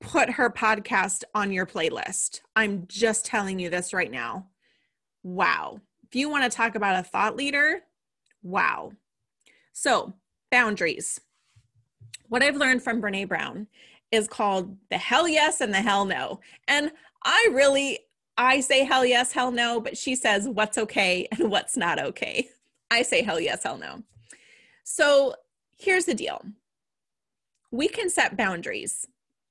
put 0.00 0.30
her 0.30 0.50
podcast 0.50 1.24
on 1.34 1.52
your 1.52 1.66
playlist. 1.66 2.40
I'm 2.56 2.86
just 2.88 3.26
telling 3.26 3.58
you 3.58 3.68
this 3.70 3.92
right 3.92 4.10
now. 4.10 4.48
Wow. 5.22 5.80
If 6.04 6.16
you 6.16 6.30
want 6.30 6.50
to 6.50 6.56
talk 6.56 6.74
about 6.74 6.98
a 6.98 7.02
thought 7.02 7.36
leader, 7.36 7.80
wow. 8.42 8.92
So, 9.72 10.14
boundaries. 10.50 11.20
What 12.28 12.42
I've 12.42 12.56
learned 12.56 12.82
from 12.82 13.00
Brene 13.00 13.28
Brown 13.28 13.66
is 14.10 14.28
called 14.28 14.76
the 14.90 14.98
hell 14.98 15.28
yes 15.28 15.60
and 15.60 15.72
the 15.72 15.82
hell 15.82 16.04
no. 16.04 16.40
And 16.66 16.92
I 17.24 17.48
really 17.52 18.00
I 18.38 18.60
say 18.60 18.84
hell 18.84 19.04
yes, 19.04 19.32
hell 19.32 19.50
no, 19.50 19.80
but 19.80 19.98
she 19.98 20.14
says 20.14 20.48
what's 20.48 20.78
okay 20.78 21.26
and 21.32 21.50
what's 21.50 21.76
not 21.76 21.98
okay. 21.98 22.48
I 22.90 23.02
say 23.02 23.22
hell 23.22 23.40
yes, 23.40 23.64
hell 23.64 23.76
no. 23.76 24.04
So, 24.84 25.34
here's 25.76 26.06
the 26.06 26.14
deal. 26.14 26.40
We 27.70 27.88
can 27.88 28.08
set 28.08 28.36
boundaries 28.36 29.06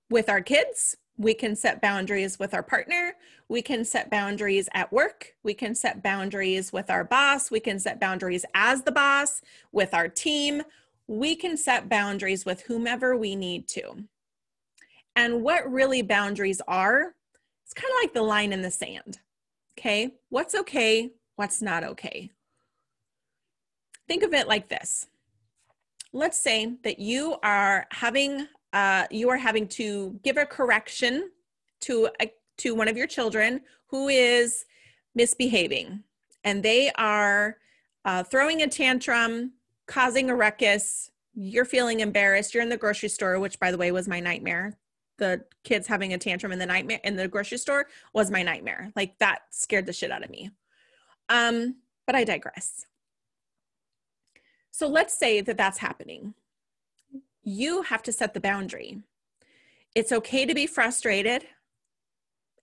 with 0.09 0.29
our 0.29 0.41
kids. 0.41 0.97
We 1.17 1.33
can 1.33 1.55
set 1.55 1.81
boundaries 1.81 2.39
with 2.39 2.53
our 2.53 2.63
partner. 2.63 3.13
We 3.49 3.61
can 3.61 3.85
set 3.85 4.09
boundaries 4.09 4.69
at 4.73 4.91
work. 4.91 5.35
We 5.43 5.53
can 5.53 5.75
set 5.75 6.01
boundaries 6.01 6.71
with 6.71 6.89
our 6.89 7.03
boss. 7.03 7.51
We 7.51 7.59
can 7.59 7.79
set 7.79 7.99
boundaries 7.99 8.45
as 8.53 8.83
the 8.83 8.91
boss, 8.91 9.41
with 9.71 9.93
our 9.93 10.07
team. 10.07 10.63
We 11.07 11.35
can 11.35 11.57
set 11.57 11.89
boundaries 11.89 12.45
with 12.45 12.61
whomever 12.61 13.15
we 13.15 13.35
need 13.35 13.67
to. 13.69 14.03
And 15.15 15.41
what 15.41 15.71
really 15.71 16.01
boundaries 16.01 16.61
are, 16.67 17.15
it's 17.63 17.73
kind 17.73 17.91
of 17.91 18.03
like 18.03 18.13
the 18.13 18.21
line 18.21 18.53
in 18.53 18.61
the 18.61 18.71
sand. 18.71 19.19
Okay, 19.77 20.15
what's 20.29 20.55
okay, 20.55 21.11
what's 21.35 21.61
not 21.61 21.83
okay. 21.83 22.31
Think 24.07 24.23
of 24.23 24.33
it 24.33 24.47
like 24.47 24.69
this. 24.69 25.07
Let's 26.13 26.39
say 26.39 26.73
that 26.83 26.99
you 26.99 27.37
are 27.43 27.85
having 27.91 28.47
uh, 28.73 29.05
you 29.09 29.29
are 29.29 29.37
having 29.37 29.67
to 29.67 30.19
give 30.23 30.37
a 30.37 30.45
correction 30.45 31.31
to 31.81 32.09
a, 32.21 32.31
to 32.57 32.75
one 32.75 32.87
of 32.87 32.97
your 32.97 33.07
children 33.07 33.61
who 33.87 34.09
is 34.09 34.65
misbehaving 35.15 36.03
and 36.43 36.61
they 36.63 36.91
are 36.95 37.57
uh, 38.05 38.23
throwing 38.23 38.61
a 38.61 38.67
tantrum 38.67 39.51
causing 39.87 40.29
a 40.29 40.35
ruckus. 40.35 41.11
You're 41.33 41.65
feeling 41.65 42.01
embarrassed. 42.01 42.53
You're 42.53 42.63
in 42.63 42.69
the 42.69 42.77
grocery 42.77 43.09
store 43.09 43.39
which 43.39 43.59
by 43.59 43.71
the 43.71 43.77
way 43.77 43.91
was 43.91 44.07
my 44.07 44.19
nightmare. 44.19 44.77
The 45.17 45.43
kids 45.63 45.87
having 45.87 46.13
a 46.13 46.17
tantrum 46.17 46.51
in 46.51 46.59
the 46.59 46.65
nightmare 46.65 46.99
in 47.03 47.15
the 47.15 47.27
grocery 47.27 47.57
store 47.57 47.87
was 48.13 48.29
my 48.29 48.43
nightmare. 48.43 48.91
Like 48.95 49.17
that 49.19 49.41
scared 49.49 49.85
the 49.85 49.93
shit 49.93 50.11
out 50.11 50.23
of 50.23 50.29
me. 50.29 50.51
Um 51.29 51.77
but 52.05 52.15
i 52.15 52.23
digress. 52.23 52.85
So 54.71 54.87
let's 54.87 55.17
say 55.17 55.41
that 55.41 55.57
that's 55.57 55.79
happening. 55.79 56.35
You 57.43 57.81
have 57.83 58.03
to 58.03 58.11
set 58.11 58.33
the 58.33 58.39
boundary. 58.39 59.01
It's 59.95 60.11
okay 60.11 60.45
to 60.45 60.53
be 60.53 60.67
frustrated. 60.67 61.45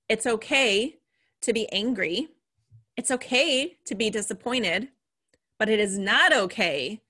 It's 0.09 0.27
okay 0.27 0.99
to 1.41 1.53
be 1.53 1.71
angry. 1.73 2.29
It's 2.97 3.11
okay 3.11 3.77
to 3.85 3.95
be 3.95 4.11
disappointed, 4.11 4.89
but 5.59 5.69
it 5.69 5.81
is 5.81 5.99
not 5.99 6.33
okay 6.33 7.03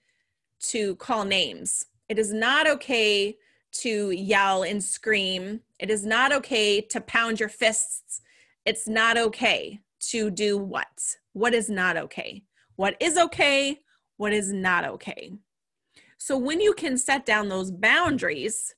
to 0.71 0.97
call 0.97 1.25
names. 1.25 1.87
It 2.09 2.19
is 2.19 2.33
not 2.33 2.69
okay 2.69 3.37
to 3.73 4.11
yell 4.11 4.63
and 4.63 4.83
scream. 4.83 5.61
It 5.79 5.91
is 5.91 6.05
not 6.05 6.33
okay 6.33 6.81
to 6.81 7.01
pound 7.01 7.41
your 7.41 7.49
fists. 7.49 8.21
It's 8.65 8.87
not 8.87 9.17
okay 9.17 9.81
to 10.11 10.31
do 10.31 10.57
what? 10.59 11.17
What 11.33 11.55
is 11.55 11.69
not 11.69 11.97
okay? 11.97 12.45
What 12.77 12.97
is 13.01 13.17
okay? 13.17 13.81
What 14.17 14.33
is 14.33 14.53
not 14.53 14.85
okay? 14.85 15.33
So 16.19 16.39
when 16.39 16.61
you 16.61 16.73
can 16.73 16.97
set 16.97 17.27
down 17.27 17.49
those 17.49 17.71
boundaries, 17.71 18.75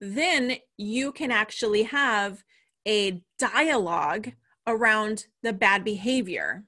then 0.00 0.56
you 0.76 1.12
can 1.12 1.30
actually 1.30 1.84
have 1.84 2.44
a 2.86 3.22
dialogue 3.38 4.32
around 4.66 5.26
the 5.42 5.52
bad 5.52 5.84
behavior. 5.84 6.64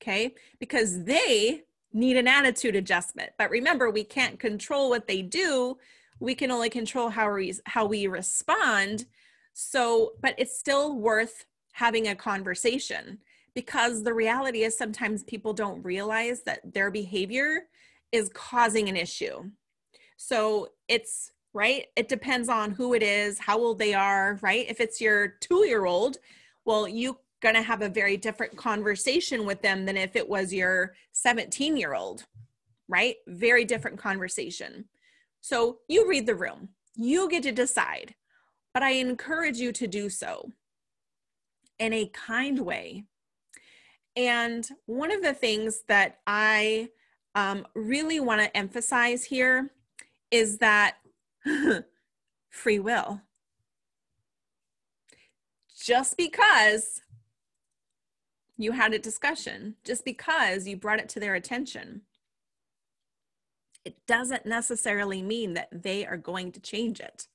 Okay? 0.00 0.34
Because 0.58 1.04
they 1.04 1.64
need 1.92 2.16
an 2.16 2.28
attitude 2.28 2.76
adjustment. 2.76 3.30
But 3.38 3.50
remember, 3.50 3.90
we 3.90 4.04
can't 4.04 4.38
control 4.38 4.90
what 4.90 5.06
they 5.06 5.22
do. 5.22 5.78
We 6.18 6.34
can 6.34 6.50
only 6.50 6.70
control 6.70 7.10
how 7.10 7.32
we 7.32 7.54
how 7.66 7.86
we 7.86 8.06
respond. 8.06 9.06
So, 9.52 10.12
but 10.20 10.34
it's 10.38 10.58
still 10.58 10.96
worth 10.96 11.46
having 11.72 12.08
a 12.08 12.14
conversation 12.14 13.18
because 13.54 14.02
the 14.02 14.14
reality 14.14 14.62
is 14.62 14.76
sometimes 14.76 15.24
people 15.24 15.52
don't 15.52 15.82
realize 15.82 16.42
that 16.42 16.60
their 16.72 16.90
behavior 16.90 17.66
is 18.12 18.30
causing 18.32 18.88
an 18.88 18.96
issue. 18.96 19.50
So 20.16 20.68
it's 20.88 21.32
right, 21.52 21.86
it 21.96 22.08
depends 22.08 22.48
on 22.48 22.70
who 22.70 22.94
it 22.94 23.02
is, 23.02 23.38
how 23.38 23.58
old 23.58 23.78
they 23.78 23.94
are, 23.94 24.38
right? 24.42 24.66
If 24.68 24.80
it's 24.80 25.00
your 25.00 25.34
two 25.40 25.66
year 25.66 25.84
old, 25.84 26.18
well, 26.64 26.86
you 26.86 27.18
going 27.40 27.54
to 27.54 27.62
have 27.62 27.82
a 27.82 27.88
very 27.88 28.16
different 28.16 28.56
conversation 28.56 29.46
with 29.46 29.62
them 29.62 29.86
than 29.86 29.96
if 29.96 30.16
it 30.16 30.28
was 30.28 30.52
your 30.52 30.94
17 31.12 31.76
year 31.76 31.94
old, 31.94 32.26
right? 32.88 33.16
Very 33.26 33.64
different 33.64 33.98
conversation. 33.98 34.84
So 35.40 35.78
you 35.88 36.08
read 36.08 36.26
the 36.26 36.34
room, 36.34 36.70
you 36.96 37.28
get 37.28 37.42
to 37.44 37.52
decide, 37.52 38.14
but 38.74 38.82
I 38.82 38.92
encourage 38.92 39.58
you 39.58 39.72
to 39.72 39.86
do 39.86 40.10
so 40.10 40.52
in 41.78 41.92
a 41.92 42.10
kind 42.12 42.60
way. 42.60 43.04
And 44.16 44.68
one 44.86 45.10
of 45.10 45.22
the 45.22 45.32
things 45.32 45.82
that 45.88 46.18
I 46.26 46.90
um, 47.34 47.66
really 47.74 48.20
want 48.20 48.40
to 48.42 48.54
emphasize 48.56 49.24
here 49.24 49.70
is 50.30 50.58
that 50.58 50.96
free 52.50 52.78
will. 52.78 53.22
Just 55.82 56.16
because 56.18 57.00
you 58.60 58.72
had 58.72 58.92
a 58.92 58.98
discussion, 58.98 59.76
just 59.84 60.04
because 60.04 60.66
you 60.66 60.76
brought 60.76 60.98
it 60.98 61.08
to 61.08 61.20
their 61.20 61.34
attention, 61.34 62.02
it 63.86 63.96
doesn't 64.06 64.44
necessarily 64.44 65.22
mean 65.22 65.54
that 65.54 65.68
they 65.72 66.04
are 66.04 66.18
going 66.18 66.52
to 66.52 66.60
change 66.60 67.00
it. 67.00 67.26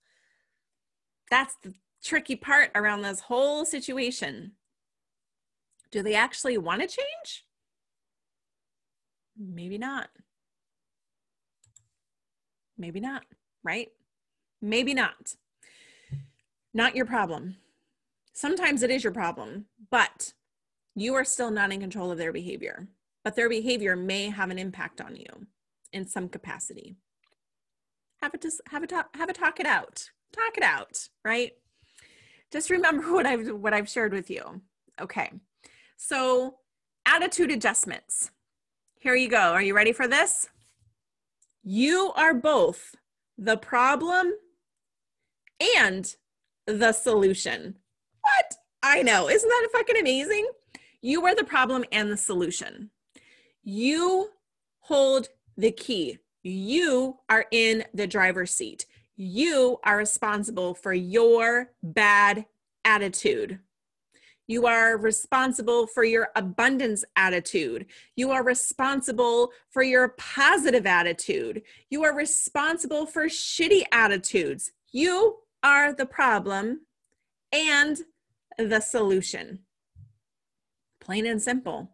That's 1.31 1.55
the 1.63 1.73
tricky 2.03 2.35
part 2.35 2.69
around 2.75 3.01
this 3.01 3.21
whole 3.21 3.65
situation. 3.65 4.51
Do 5.89 6.03
they 6.03 6.13
actually 6.13 6.59
want 6.59 6.81
to 6.81 6.87
change? 6.87 7.45
Maybe 9.35 9.79
not. 9.79 10.09
Maybe 12.77 12.99
not, 12.99 13.23
right? 13.63 13.87
Maybe 14.61 14.93
not. 14.93 15.33
Not 16.71 16.95
your 16.95 17.05
problem. 17.05 17.55
Sometimes 18.33 18.83
it 18.83 18.91
is 18.91 19.03
your 19.03 19.13
problem, 19.13 19.65
but 19.89 20.33
you 20.95 21.13
are 21.13 21.25
still 21.25 21.51
not 21.51 21.71
in 21.71 21.79
control 21.81 22.11
of 22.11 22.17
their 22.17 22.33
behavior. 22.33 22.87
But 23.23 23.35
their 23.35 23.49
behavior 23.49 23.95
may 23.95 24.29
have 24.29 24.49
an 24.49 24.59
impact 24.59 25.01
on 25.01 25.15
you 25.15 25.47
in 25.91 26.07
some 26.07 26.29
capacity. 26.29 26.95
Have 28.21 28.33
a, 28.33 28.69
have 28.69 28.83
a 28.83 28.87
talk, 28.87 29.15
have 29.15 29.29
a 29.29 29.33
talk 29.33 29.59
it 29.59 29.65
out. 29.65 30.09
Talk 30.31 30.57
it 30.57 30.63
out, 30.63 31.09
right? 31.23 31.51
Just 32.51 32.69
remember 32.69 33.01
what 33.13 33.25
I've 33.25 33.49
what 33.49 33.73
I've 33.73 33.89
shared 33.89 34.13
with 34.13 34.29
you. 34.29 34.61
Okay. 35.01 35.31
So, 35.97 36.55
attitude 37.05 37.51
adjustments. 37.51 38.31
Here 38.99 39.15
you 39.15 39.27
go. 39.27 39.37
Are 39.37 39.61
you 39.61 39.75
ready 39.75 39.91
for 39.91 40.07
this? 40.07 40.49
You 41.63 42.11
are 42.15 42.33
both 42.33 42.95
the 43.37 43.57
problem 43.57 44.33
and 45.77 46.15
the 46.67 46.91
solution. 46.91 47.75
What? 48.21 48.55
I 48.83 49.01
know. 49.01 49.29
Isn't 49.29 49.49
that 49.49 49.69
fucking 49.71 49.97
amazing? 49.99 50.47
You 51.05 51.23
are 51.27 51.35
the 51.35 51.43
problem 51.43 51.85
and 51.91 52.11
the 52.11 52.17
solution. 52.17 52.89
You 53.61 54.31
hold 54.79 55.27
the 55.55 55.71
key. 55.71 56.17
You 56.41 57.17
are 57.29 57.45
in 57.51 57.83
the 57.93 58.07
driver's 58.07 58.49
seat. 58.49 58.87
You 59.15 59.77
are 59.83 59.97
responsible 59.97 60.73
for 60.73 60.93
your 60.93 61.69
bad 61.83 62.47
attitude. 62.85 63.59
You 64.47 64.65
are 64.65 64.97
responsible 64.97 65.85
for 65.85 66.03
your 66.03 66.29
abundance 66.35 67.05
attitude. 67.15 67.85
You 68.15 68.31
are 68.31 68.43
responsible 68.43 69.51
for 69.69 69.83
your 69.83 70.15
positive 70.17 70.87
attitude. 70.87 71.61
You 71.91 72.03
are 72.03 72.15
responsible 72.15 73.05
for 73.05 73.25
shitty 73.25 73.83
attitudes. 73.91 74.71
You 74.91 75.37
are 75.61 75.93
the 75.93 76.07
problem 76.07 76.87
and 77.51 77.99
the 78.57 78.79
solution. 78.79 79.64
Plain 81.05 81.25
and 81.27 81.41
simple. 81.41 81.91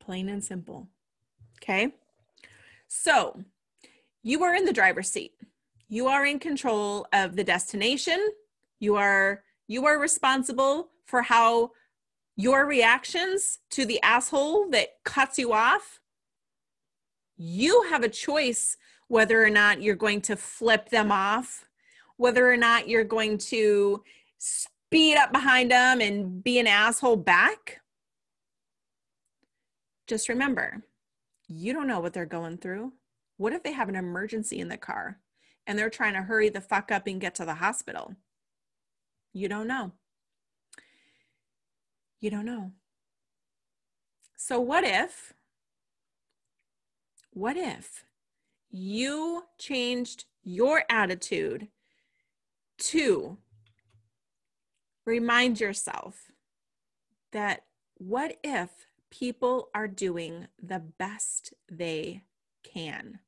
Plain 0.00 0.30
and 0.30 0.42
simple. 0.42 0.88
Okay. 1.58 1.92
So 2.86 3.42
you 4.22 4.42
are 4.44 4.54
in 4.54 4.64
the 4.64 4.72
driver's 4.72 5.10
seat. 5.10 5.34
You 5.88 6.06
are 6.06 6.24
in 6.24 6.38
control 6.38 7.06
of 7.12 7.36
the 7.36 7.44
destination. 7.44 8.30
You 8.80 8.96
are 8.96 9.42
you 9.66 9.84
are 9.84 9.98
responsible 9.98 10.88
for 11.04 11.22
how 11.22 11.72
your 12.38 12.66
reactions 12.66 13.58
to 13.70 13.84
the 13.84 14.00
asshole 14.02 14.70
that 14.70 14.90
cuts 15.04 15.38
you 15.38 15.52
off, 15.52 15.98
you 17.36 17.84
have 17.90 18.04
a 18.04 18.08
choice 18.08 18.76
whether 19.08 19.42
or 19.42 19.50
not 19.50 19.82
you're 19.82 19.96
going 19.96 20.20
to 20.20 20.36
flip 20.36 20.88
them 20.88 21.10
off, 21.10 21.66
whether 22.16 22.48
or 22.48 22.56
not 22.56 22.88
you're 22.88 23.02
going 23.02 23.38
to 23.38 24.04
speed 24.38 25.16
up 25.16 25.32
behind 25.32 25.70
them 25.70 26.00
and 26.00 26.44
be 26.44 26.60
an 26.60 26.68
asshole 26.68 27.16
back. 27.16 27.80
Just 30.08 30.30
remember, 30.30 30.82
you 31.46 31.74
don't 31.74 31.86
know 31.86 32.00
what 32.00 32.14
they're 32.14 32.26
going 32.26 32.56
through. 32.56 32.94
What 33.36 33.52
if 33.52 33.62
they 33.62 33.72
have 33.72 33.90
an 33.90 33.94
emergency 33.94 34.58
in 34.58 34.68
the 34.68 34.78
car 34.78 35.20
and 35.66 35.78
they're 35.78 35.90
trying 35.90 36.14
to 36.14 36.22
hurry 36.22 36.48
the 36.48 36.62
fuck 36.62 36.90
up 36.90 37.06
and 37.06 37.20
get 37.20 37.34
to 37.36 37.44
the 37.44 37.56
hospital? 37.56 38.16
You 39.34 39.48
don't 39.48 39.68
know. 39.68 39.92
You 42.20 42.30
don't 42.30 42.46
know. 42.46 42.72
So, 44.36 44.58
what 44.58 44.82
if, 44.82 45.34
what 47.30 47.56
if 47.56 48.04
you 48.70 49.44
changed 49.58 50.24
your 50.42 50.84
attitude 50.88 51.68
to 52.78 53.36
remind 55.04 55.60
yourself 55.60 56.30
that 57.32 57.64
what 57.98 58.38
if 58.42 58.87
people 59.10 59.70
are 59.74 59.88
doing 59.88 60.46
the 60.62 60.82
best 60.98 61.54
they 61.70 62.22
can? 62.62 63.20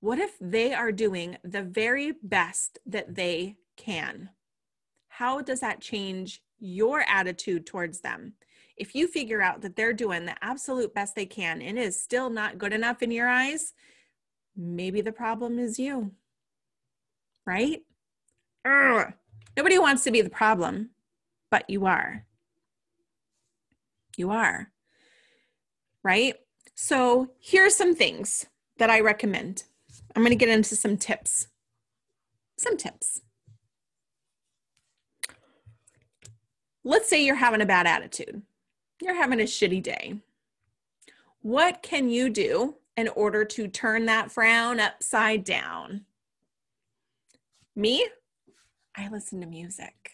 What 0.00 0.18
if 0.18 0.36
they 0.40 0.74
are 0.74 0.92
doing 0.92 1.38
the 1.42 1.62
very 1.62 2.12
best 2.22 2.78
that 2.86 3.14
they 3.14 3.56
can? 3.76 4.30
How 5.08 5.40
does 5.40 5.60
that 5.60 5.80
change 5.80 6.42
your 6.58 7.04
attitude 7.08 7.66
towards 7.66 8.00
them. 8.00 8.34
If 8.76 8.94
you 8.94 9.08
figure 9.08 9.40
out 9.40 9.62
that 9.62 9.76
they're 9.76 9.92
doing 9.92 10.26
the 10.26 10.36
absolute 10.44 10.94
best 10.94 11.14
they 11.14 11.26
can 11.26 11.62
and 11.62 11.78
is 11.78 11.98
still 11.98 12.30
not 12.30 12.58
good 12.58 12.72
enough 12.72 13.02
in 13.02 13.10
your 13.10 13.28
eyes, 13.28 13.72
maybe 14.56 15.00
the 15.00 15.12
problem 15.12 15.58
is 15.58 15.78
you. 15.78 16.12
Right? 17.46 17.82
Ugh. 18.66 19.12
Nobody 19.56 19.78
wants 19.78 20.04
to 20.04 20.10
be 20.10 20.20
the 20.20 20.30
problem, 20.30 20.90
but 21.50 21.68
you 21.70 21.86
are. 21.86 22.25
You 24.16 24.30
are. 24.30 24.72
Right? 26.02 26.34
So, 26.74 27.30
here's 27.40 27.74
some 27.74 27.94
things 27.94 28.46
that 28.78 28.90
I 28.90 29.00
recommend. 29.00 29.64
I'm 30.14 30.22
going 30.22 30.36
to 30.36 30.44
get 30.44 30.54
into 30.54 30.76
some 30.76 30.96
tips. 30.96 31.48
Some 32.58 32.76
tips. 32.76 33.20
let's 36.86 37.08
say 37.08 37.24
you're 37.24 37.34
having 37.34 37.60
a 37.60 37.66
bad 37.66 37.86
attitude, 37.86 38.40
you're 39.02 39.16
having 39.16 39.40
a 39.40 39.44
shitty 39.44 39.82
day. 39.82 40.14
What 41.42 41.82
can 41.82 42.08
you 42.08 42.30
do 42.30 42.76
in 42.96 43.08
order 43.08 43.44
to 43.44 43.68
turn 43.68 44.06
that 44.06 44.30
frown 44.30 44.80
upside 44.80 45.44
down? 45.44 46.06
Me, 47.74 48.08
I 48.96 49.08
listen 49.08 49.40
to 49.40 49.46
music. 49.46 50.12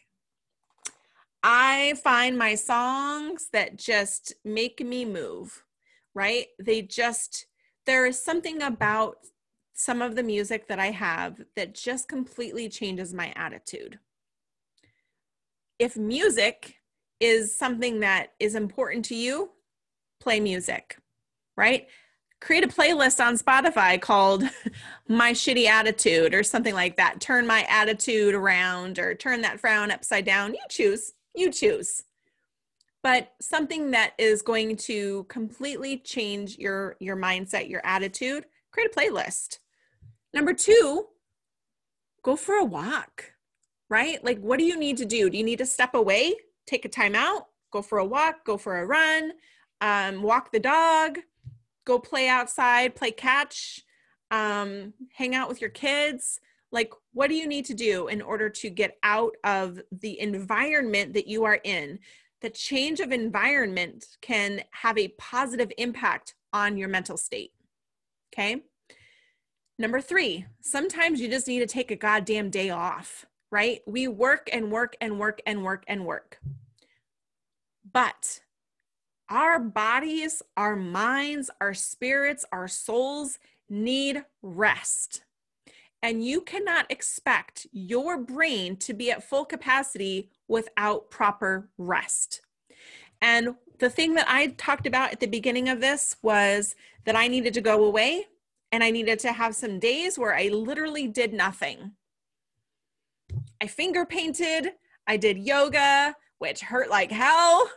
I 1.43 1.95
find 2.03 2.39
my 2.39 2.55
songs 2.55 3.49
that 3.53 3.77
just 3.77 4.35
make 4.45 4.85
me 4.85 5.05
move, 5.05 5.65
right? 6.15 6.47
They 6.59 6.83
just, 6.83 7.47
there 7.87 8.07
is 8.07 8.23
something 8.23 8.63
about 8.63 9.17
some 9.75 10.03
of 10.03 10.15
the 10.15 10.23
music 10.23 10.69
that 10.69 10.79
I 10.79 10.91
have 10.91 11.41
that 11.57 11.75
just 11.75 12.09
completely 12.09 12.69
changes 12.69 13.13
my 13.13 13.33
attitude 13.35 13.99
if 15.83 15.97
music 15.97 16.77
is 17.19 17.55
something 17.55 18.01
that 18.01 18.35
is 18.39 18.55
important 18.55 19.05
to 19.07 19.17
you, 19.17 19.51
play 20.21 20.39
music, 20.39 20.97
right? 21.57 21.89
Create 22.41 22.63
a 22.63 22.69
playlist 22.69 23.25
on 23.25 23.37
Spotify 23.37 24.01
called 24.01 24.45
My 25.09 25.33
Shitty 25.33 25.67
Attitude 25.67 26.35
or 26.35 26.45
something 26.45 26.75
like 26.75 26.97
that. 26.99 27.21
Turn 27.21 27.49
my 27.49 27.67
attitude 27.69 28.35
around 28.35 29.01
or 29.01 29.15
turn 29.15 29.41
that 29.43 29.59
frown 29.59 29.91
upside 29.91 30.25
down. 30.25 30.55
You 30.55 30.61
choose, 30.69 31.15
you 31.35 31.51
choose. 31.51 32.05
But 33.03 33.33
something 33.41 33.91
that 33.91 34.13
is 34.19 34.43
going 34.43 34.77
to 34.77 35.25
completely 35.25 35.99
change 35.99 36.59
your 36.59 36.97
your 37.01 37.17
mindset, 37.17 37.69
your 37.69 37.85
attitude, 37.85 38.47
create 38.71 38.91
a 38.95 38.99
playlist. 38.99 39.59
Number 40.33 40.55
2, 40.55 41.07
go 42.23 42.37
for 42.37 42.55
a 42.55 42.65
walk 42.65 43.33
right? 43.93 44.25
Like, 44.25 44.41
what 44.41 44.59
do 44.59 44.65
you 44.65 44.79
need 44.79 44.97
to 44.97 45.05
do? 45.05 45.29
Do 45.29 45.37
you 45.37 45.45
need 45.45 45.59
to 45.59 45.67
step 45.67 45.95
away, 45.95 46.35
take 46.67 46.87
a 46.87 46.89
time 46.89 47.15
out, 47.15 47.49
go 47.71 47.83
for 47.83 47.99
a 47.99 48.05
walk, 48.05 48.43
go 48.47 48.57
for 48.57 48.79
a 48.79 48.87
run, 48.87 49.33
um, 49.83 50.23
walk 50.23 50.51
the 50.51 50.59
dog, 50.59 51.19
go 51.85 51.99
play 51.99 52.27
outside, 52.27 52.97
play 52.97 53.11
catch, 53.11 53.83
um, 54.31 54.95
hang 55.13 55.35
out 55.35 55.47
with 55.47 55.61
your 55.61 55.69
kids? 55.69 56.41
Like, 56.73 56.93
what 57.13 57.29
do 57.29 57.35
you 57.35 57.47
need 57.47 57.67
to 57.67 57.75
do 57.75 58.09
in 58.09 58.23
order 58.23 58.49
to 58.49 58.71
get 58.71 58.97
out 59.03 59.37
of 59.45 59.81
the 59.93 60.19
environment 60.19 61.15
that 61.15 61.29
you 61.29 61.45
are 61.45 61.61
in? 61.63 61.99
The 62.41 62.51
change 62.51 63.01
of 63.01 63.13
environment 63.13 64.07
can 64.21 64.63
have 64.73 64.99
a 64.99 65.09
positive 65.19 65.71
impact 65.79 66.35
on 66.53 66.77
your 66.77 66.89
mental 66.89 67.17
state. 67.17 67.53
Okay. 68.33 68.63
Number 69.79 70.01
three, 70.01 70.47
sometimes 70.63 71.21
you 71.21 71.29
just 71.29 71.47
need 71.47 71.61
to 71.61 71.67
take 71.67 71.91
a 71.91 71.97
goddamn 71.97 72.51
day 72.51 72.71
off 72.71 73.27
right? 73.53 73.83
We 73.87 74.09
work 74.09 74.49
and 74.53 74.73
work 74.73 74.97
and 75.01 75.21
work 75.21 75.41
and 75.47 75.63
work 75.63 75.85
and 75.87 76.05
work. 76.05 76.41
But 77.93 78.41
our 79.29 79.61
bodies, 79.61 80.43
our 80.57 80.75
minds, 80.75 81.51
our 81.61 81.75
spirits, 81.75 82.45
our 82.51 82.67
souls 82.67 83.39
need 83.69 84.25
rest. 84.41 85.25
And 86.03 86.25
you 86.25 86.41
cannot 86.41 86.91
expect 86.91 87.67
your 87.73 88.19
brain 88.19 88.77
to 88.79 88.93
be 88.93 89.11
at 89.11 89.23
full 89.23 89.45
capacity 89.45 90.31
without 90.49 91.11
proper 91.11 91.71
rest. 91.79 92.41
And 93.21 93.55
the 93.79 93.89
thing 93.89 94.15
that 94.15 94.27
I 94.29 94.49
talked 94.49 94.87
about 94.87 95.13
at 95.13 95.21
the 95.21 95.27
beginning 95.27 95.69
of 95.69 95.81
this 95.81 96.17
was 96.23 96.75
that 97.05 97.17
I 97.17 97.29
needed 97.29 97.55
to 97.55 97.61
go 97.61 97.85
away 97.85 98.27
and 98.73 98.83
I 98.83 98.91
needed 98.91 99.19
to 99.21 99.33
have 99.33 99.55
some 99.55 99.79
days 99.79 100.19
where 100.19 100.35
I 100.35 100.49
literally 100.49 101.07
did 101.07 101.33
nothing. 101.33 101.93
I 103.61 103.67
finger 103.69 104.05
painted, 104.05 104.73
I 105.07 105.17
did 105.17 105.39
yoga, 105.39 106.17
which 106.39 106.61
hurt 106.61 106.91
like 106.91 107.13
hell. 107.13 107.71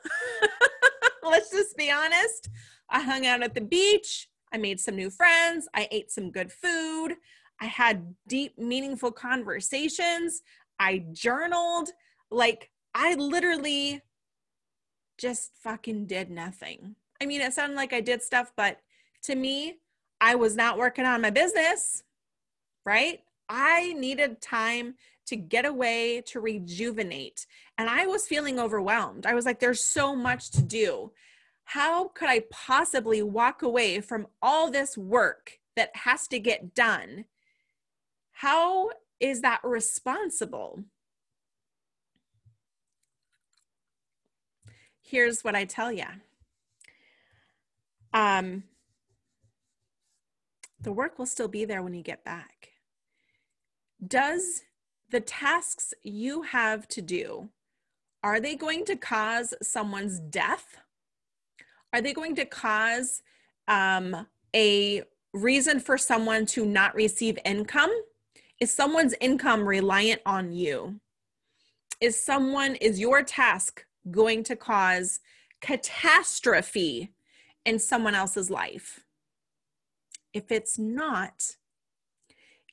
Let's 1.24 1.52
just 1.52 1.78
be 1.78 1.92
honest. 1.92 2.50
I 2.90 3.02
hung 3.02 3.26
out 3.26 3.44
at 3.44 3.54
the 3.54 3.62
beach. 3.62 4.28
I 4.52 4.58
made 4.58 4.80
some 4.80 4.96
new 4.96 5.10
friends. 5.10 5.68
I 5.74 5.88
ate 5.92 6.12
some 6.12 6.32
good 6.32 6.52
food. 6.52 7.16
I 7.62 7.66
had 7.66 8.16
deep, 8.28 8.58
meaningful 8.58 9.12
conversations. 9.12 10.42
I 10.80 11.06
journaled. 11.12 11.90
Like, 12.30 12.70
I 12.94 13.16
literally 13.16 14.02
just 15.18 15.52
fucking 15.64 16.08
did 16.08 16.30
nothing. 16.30 16.96
I 17.22 17.26
mean, 17.26 17.42
it 17.42 17.54
sounded 17.54 17.76
like 17.76 17.94
I 17.94 18.02
did 18.02 18.22
stuff, 18.22 18.52
but 18.56 18.80
to 19.24 19.36
me, 19.36 19.80
I 20.20 20.36
was 20.36 20.56
not 20.56 20.78
working 20.78 21.06
on 21.06 21.22
my 21.22 21.30
business, 21.30 22.04
right? 22.86 23.20
I 23.50 23.94
needed 23.94 24.42
time 24.42 24.96
to 25.28 25.36
get 25.36 25.66
away, 25.66 26.22
to 26.28 26.40
rejuvenate. 26.40 27.46
And 27.78 27.90
I 27.90 28.06
was 28.06 28.28
feeling 28.28 28.60
overwhelmed. 28.60 29.26
I 29.26 29.34
was 29.34 29.46
like, 29.46 29.60
there's 29.60 29.84
so 29.84 30.16
much 30.16 30.52
to 30.52 30.62
do. 30.62 31.12
How 31.66 32.10
could 32.10 32.30
I 32.30 32.44
possibly 32.52 33.24
walk 33.24 33.62
away 33.62 34.02
from 34.02 34.28
all 34.42 34.70
this 34.70 34.98
work 34.98 35.60
that 35.76 35.96
has 35.96 36.28
to 36.28 36.40
get 36.40 36.76
done? 36.76 37.26
How 38.36 38.90
is 39.22 39.42
that 39.42 39.62
responsible? 39.64 40.84
Here's 45.02 45.42
what 45.42 45.56
I 45.56 45.64
tell 45.64 45.90
you. 45.90 46.04
Um, 48.14 48.64
the 50.82 50.92
work 50.92 51.18
will 51.18 51.26
still 51.26 51.48
be 51.48 51.64
there 51.64 51.82
when 51.82 51.94
you 51.94 52.04
get 52.04 52.26
back. 52.26 52.72
Does 54.06 54.64
the 55.12 55.22
tasks 55.22 55.94
you 56.04 56.42
have 56.42 56.90
to 56.90 57.02
do 57.02 57.48
are 58.22 58.42
they 58.42 58.56
going 58.56 58.84
to 58.86 58.98
cause 58.98 59.54
someone's 59.62 60.20
death 60.20 60.78
are 61.94 62.02
they 62.02 62.12
going 62.12 62.36
to 62.36 62.46
cause 62.46 63.22
um, 63.70 64.28
a 64.54 65.04
reason 65.32 65.80
for 65.80 65.98
someone 65.98 66.46
to 66.48 66.66
not 66.66 66.94
receive 66.96 67.40
income 67.46 67.92
is 68.60 68.72
someone's 68.72 69.16
income 69.20 69.68
reliant 69.68 70.22
on 70.26 70.52
you 70.52 71.00
is 72.02 72.22
someone 72.22 72.76
is 72.76 73.00
your 73.00 73.24
task 73.24 73.86
going 74.12 74.44
to 74.44 74.56
cause 74.56 75.20
catastrophe 75.62 77.12
in 77.66 77.80
someone 77.80 78.16
else's 78.16 78.50
life 78.50 79.06
if 80.34 80.52
it's 80.52 80.78
not 80.78 81.56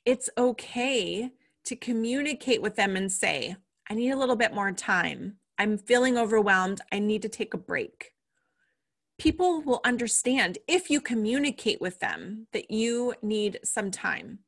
it's 0.05 0.29
okay 0.37 1.31
to 1.65 1.75
communicate 1.75 2.61
with 2.61 2.75
them 2.75 2.95
and 2.95 3.11
say, 3.11 3.55
I 3.89 3.93
need 3.93 4.11
a 4.11 4.17
little 4.17 4.35
bit 4.35 4.53
more 4.53 4.71
time. 4.71 5.37
I'm 5.57 5.77
feeling 5.77 6.17
overwhelmed. 6.17 6.81
I 6.91 6.99
need 6.99 7.21
to 7.21 7.29
take 7.29 7.53
a 7.53 7.57
break. 7.57 8.11
People 9.17 9.61
will 9.61 9.79
understand 9.85 10.57
if 10.67 10.89
you 10.89 10.99
communicate 10.99 11.79
with 11.79 11.99
them 11.99 12.47
that 12.51 12.71
you 12.71 13.13
need 13.21 13.59
some 13.63 13.91
time. 13.91 14.39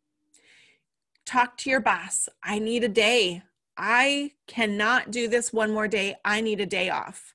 Talk 1.25 1.57
to 1.57 1.69
your 1.69 1.79
boss. 1.79 2.29
I 2.43 2.59
need 2.59 2.83
a 2.83 2.89
day. 2.89 3.43
I 3.77 4.31
cannot 4.47 5.11
do 5.11 5.27
this 5.27 5.51
one 5.51 5.71
more 5.71 5.87
day. 5.87 6.15
I 6.23 6.41
need 6.41 6.61
a 6.61 6.65
day 6.65 6.89
off. 6.89 7.33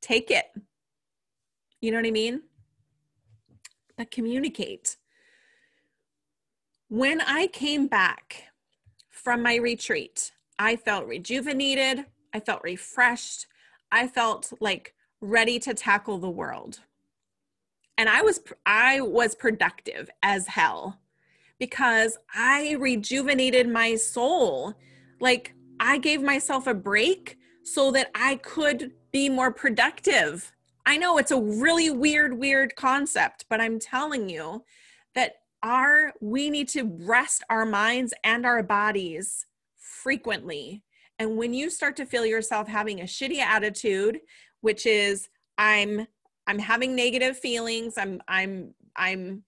Take 0.00 0.30
it. 0.30 0.46
You 1.80 1.90
know 1.90 1.98
what 1.98 2.06
I 2.06 2.10
mean? 2.10 2.42
But 3.96 4.10
communicate. 4.10 4.96
When 6.88 7.20
I 7.20 7.46
came 7.46 7.86
back 7.86 8.44
from 9.10 9.42
my 9.42 9.56
retreat, 9.56 10.32
I 10.58 10.76
felt 10.76 11.06
rejuvenated. 11.06 12.06
I 12.32 12.40
felt 12.40 12.62
refreshed. 12.62 13.46
I 13.90 14.08
felt 14.08 14.52
like 14.60 14.94
ready 15.20 15.58
to 15.60 15.74
tackle 15.74 16.18
the 16.18 16.30
world. 16.30 16.80
And 17.98 18.08
I 18.08 18.22
was 18.22 18.40
I 18.64 19.00
was 19.00 19.34
productive 19.34 20.10
as 20.22 20.46
hell 20.48 20.98
because 21.62 22.18
I 22.34 22.72
rejuvenated 22.80 23.68
my 23.68 23.94
soul. 23.94 24.74
Like 25.20 25.54
I 25.78 25.96
gave 25.98 26.20
myself 26.20 26.66
a 26.66 26.74
break 26.74 27.38
so 27.62 27.92
that 27.92 28.10
I 28.16 28.34
could 28.42 28.90
be 29.12 29.28
more 29.28 29.52
productive. 29.52 30.50
I 30.86 30.96
know 30.96 31.18
it's 31.18 31.30
a 31.30 31.40
really 31.40 31.88
weird 31.88 32.36
weird 32.36 32.74
concept, 32.74 33.44
but 33.48 33.60
I'm 33.60 33.78
telling 33.78 34.28
you 34.28 34.64
that 35.14 35.34
our 35.62 36.12
we 36.20 36.50
need 36.50 36.66
to 36.70 36.82
rest 36.98 37.44
our 37.48 37.64
minds 37.64 38.12
and 38.24 38.44
our 38.44 38.64
bodies 38.64 39.46
frequently 39.78 40.82
and 41.20 41.36
when 41.36 41.54
you 41.54 41.70
start 41.70 41.94
to 41.94 42.04
feel 42.04 42.26
yourself 42.26 42.66
having 42.66 43.02
a 43.02 43.04
shitty 43.04 43.38
attitude 43.38 44.18
which 44.62 44.86
is 44.86 45.28
i'm 45.58 46.04
i'm 46.48 46.58
having 46.58 46.96
negative 46.96 47.38
feelings 47.38 47.94
i'm 47.96 48.20
i'm 48.26 48.74
i'm 48.96 49.44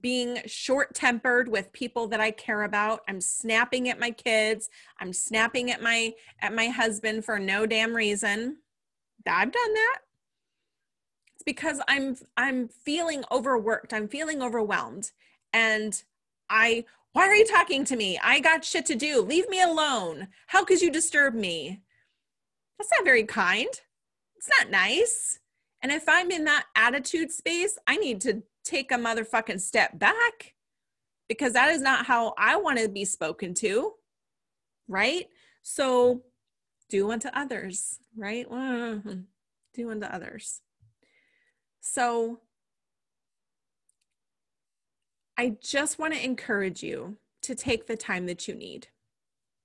being 0.00 0.38
short 0.46 0.94
tempered 0.94 1.48
with 1.48 1.72
people 1.72 2.08
that 2.08 2.20
i 2.20 2.30
care 2.30 2.64
about 2.64 3.00
i'm 3.08 3.20
snapping 3.20 3.88
at 3.88 4.00
my 4.00 4.10
kids 4.10 4.68
i'm 5.00 5.12
snapping 5.12 5.70
at 5.70 5.80
my 5.80 6.12
at 6.40 6.52
my 6.52 6.66
husband 6.66 7.24
for 7.24 7.38
no 7.38 7.66
damn 7.66 7.94
reason 7.94 8.56
i've 9.28 9.52
done 9.52 9.74
that 9.74 9.98
it's 11.34 11.44
because 11.44 11.80
i'm 11.86 12.16
i'm 12.36 12.68
feeling 12.68 13.22
overworked 13.30 13.94
i'm 13.94 14.08
feeling 14.08 14.42
overwhelmed 14.42 15.12
and 15.52 16.02
I, 16.50 16.84
why 17.12 17.22
are 17.28 17.34
you 17.34 17.46
talking 17.46 17.84
to 17.86 17.96
me? 17.96 18.18
I 18.22 18.40
got 18.40 18.64
shit 18.64 18.86
to 18.86 18.94
do. 18.94 19.22
Leave 19.22 19.48
me 19.48 19.62
alone. 19.62 20.28
How 20.48 20.64
could 20.64 20.80
you 20.80 20.90
disturb 20.90 21.34
me? 21.34 21.80
That's 22.78 22.90
not 22.92 23.04
very 23.04 23.24
kind. 23.24 23.68
It's 24.36 24.50
not 24.60 24.70
nice. 24.70 25.40
And 25.82 25.90
if 25.90 26.04
I'm 26.08 26.30
in 26.30 26.44
that 26.44 26.66
attitude 26.74 27.32
space, 27.32 27.78
I 27.86 27.96
need 27.96 28.20
to 28.22 28.42
take 28.66 28.90
a 28.92 28.96
motherfucking 28.96 29.60
step 29.60 29.98
back 29.98 30.54
because 31.28 31.52
that 31.54 31.70
is 31.70 31.80
not 31.80 32.06
how 32.06 32.34
I 32.36 32.56
want 32.56 32.78
to 32.78 32.88
be 32.88 33.04
spoken 33.04 33.54
to. 33.54 33.92
Right? 34.88 35.26
So 35.62 36.22
do 36.88 37.10
unto 37.10 37.28
others, 37.28 37.98
right? 38.16 38.48
Mm-hmm. 38.48 39.20
Do 39.74 39.90
unto 39.90 40.06
others. 40.06 40.60
So 41.80 42.40
I 45.38 45.56
just 45.62 45.98
want 45.98 46.14
to 46.14 46.24
encourage 46.24 46.82
you 46.82 47.16
to 47.42 47.54
take 47.54 47.86
the 47.86 47.96
time 47.96 48.26
that 48.26 48.48
you 48.48 48.54
need. 48.54 48.88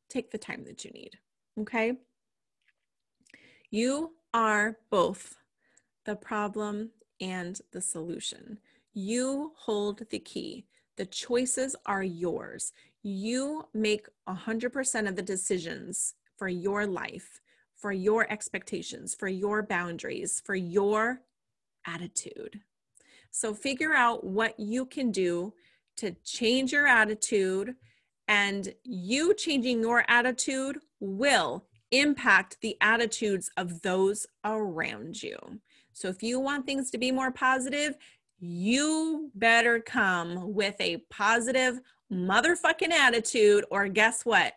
Take 0.10 0.32
the 0.32 0.38
time 0.38 0.66
that 0.66 0.84
you 0.84 0.92
need. 0.92 1.18
Okay. 1.60 1.94
You 3.70 4.12
are 4.34 4.78
both 4.90 5.38
the 6.06 6.16
problem 6.16 6.92
and 7.22 7.60
the 7.72 7.82
solution. 7.82 8.60
You 8.94 9.54
hold 9.58 10.04
the 10.10 10.20
key. 10.20 10.66
The 10.98 11.06
choices 11.06 11.76
are 11.86 12.04
yours. 12.04 12.74
You 13.04 13.68
make 13.74 14.08
100% 14.28 15.08
of 15.08 15.16
the 15.16 15.22
decisions 15.22 16.14
for 16.38 16.48
your 16.48 16.86
life, 16.86 17.42
for 17.76 17.92
your 17.92 18.32
expectations, 18.32 19.16
for 19.16 19.28
your 19.28 19.64
boundaries, 19.64 20.42
for 20.46 20.56
your 20.56 21.22
attitude. 21.88 22.60
So 23.32 23.54
figure 23.54 23.94
out 23.94 24.24
what 24.24 24.60
you 24.60 24.86
can 24.86 25.12
do 25.12 25.54
to 25.98 26.16
change 26.24 26.72
your 26.72 26.88
attitude, 26.88 27.76
and 28.28 28.74
you 28.84 29.34
changing 29.34 29.82
your 29.82 30.06
attitude 30.08 30.80
will 31.00 31.66
impact 31.92 32.58
the 32.62 32.78
attitudes 32.82 33.50
of 33.58 33.82
those 33.82 34.26
around 34.46 35.22
you. 35.22 35.38
So 35.94 36.08
if 36.08 36.24
you 36.24 36.40
want 36.40 36.66
things 36.66 36.90
to 36.92 36.98
be 36.98 37.12
more 37.12 37.32
positive, 37.32 37.98
you 38.42 39.32
better 39.36 39.80
come 39.80 40.54
with 40.54 40.76
a 40.80 40.98
positive 41.10 41.80
motherfucking 42.12 42.92
attitude, 42.92 43.66
or 43.72 43.88
guess 43.88 44.26
what? 44.26 44.54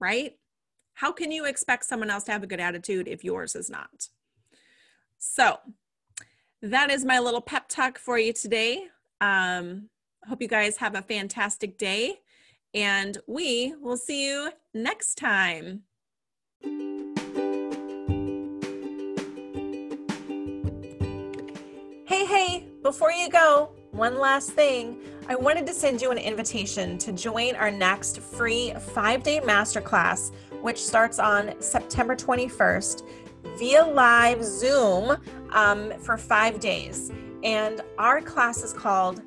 Right? 0.00 0.32
How 0.94 1.12
can 1.12 1.30
you 1.30 1.44
expect 1.44 1.84
someone 1.84 2.10
else 2.10 2.24
to 2.24 2.32
have 2.32 2.42
a 2.42 2.48
good 2.48 2.60
attitude 2.60 3.08
if 3.08 3.24
yours 3.24 3.54
is 3.54 3.70
not? 3.70 4.08
So, 5.18 5.58
that 6.60 6.90
is 6.90 7.04
my 7.04 7.20
little 7.20 7.40
pep 7.40 7.68
talk 7.68 7.98
for 7.98 8.18
you 8.18 8.32
today. 8.32 8.88
Um, 9.20 9.88
hope 10.28 10.42
you 10.42 10.48
guys 10.48 10.76
have 10.78 10.96
a 10.96 11.02
fantastic 11.02 11.78
day, 11.78 12.18
and 12.74 13.16
we 13.28 13.74
will 13.80 13.96
see 13.96 14.26
you 14.26 14.50
next 14.74 15.14
time. 15.16 15.82
Hey, 22.18 22.24
hey, 22.24 22.64
before 22.82 23.12
you 23.12 23.28
go, 23.28 23.70
one 23.92 24.18
last 24.18 24.50
thing. 24.50 24.98
I 25.28 25.36
wanted 25.36 25.68
to 25.68 25.72
send 25.72 26.02
you 26.02 26.10
an 26.10 26.18
invitation 26.18 26.98
to 26.98 27.12
join 27.12 27.54
our 27.54 27.70
next 27.70 28.18
free 28.18 28.72
five 28.92 29.22
day 29.22 29.38
masterclass, 29.38 30.32
which 30.60 30.84
starts 30.84 31.20
on 31.20 31.54
September 31.60 32.16
21st 32.16 33.06
via 33.56 33.84
live 33.84 34.42
Zoom 34.42 35.16
um, 35.50 35.92
for 36.00 36.16
five 36.16 36.58
days. 36.58 37.12
And 37.44 37.82
our 37.98 38.20
class 38.20 38.64
is 38.64 38.72
called 38.72 39.22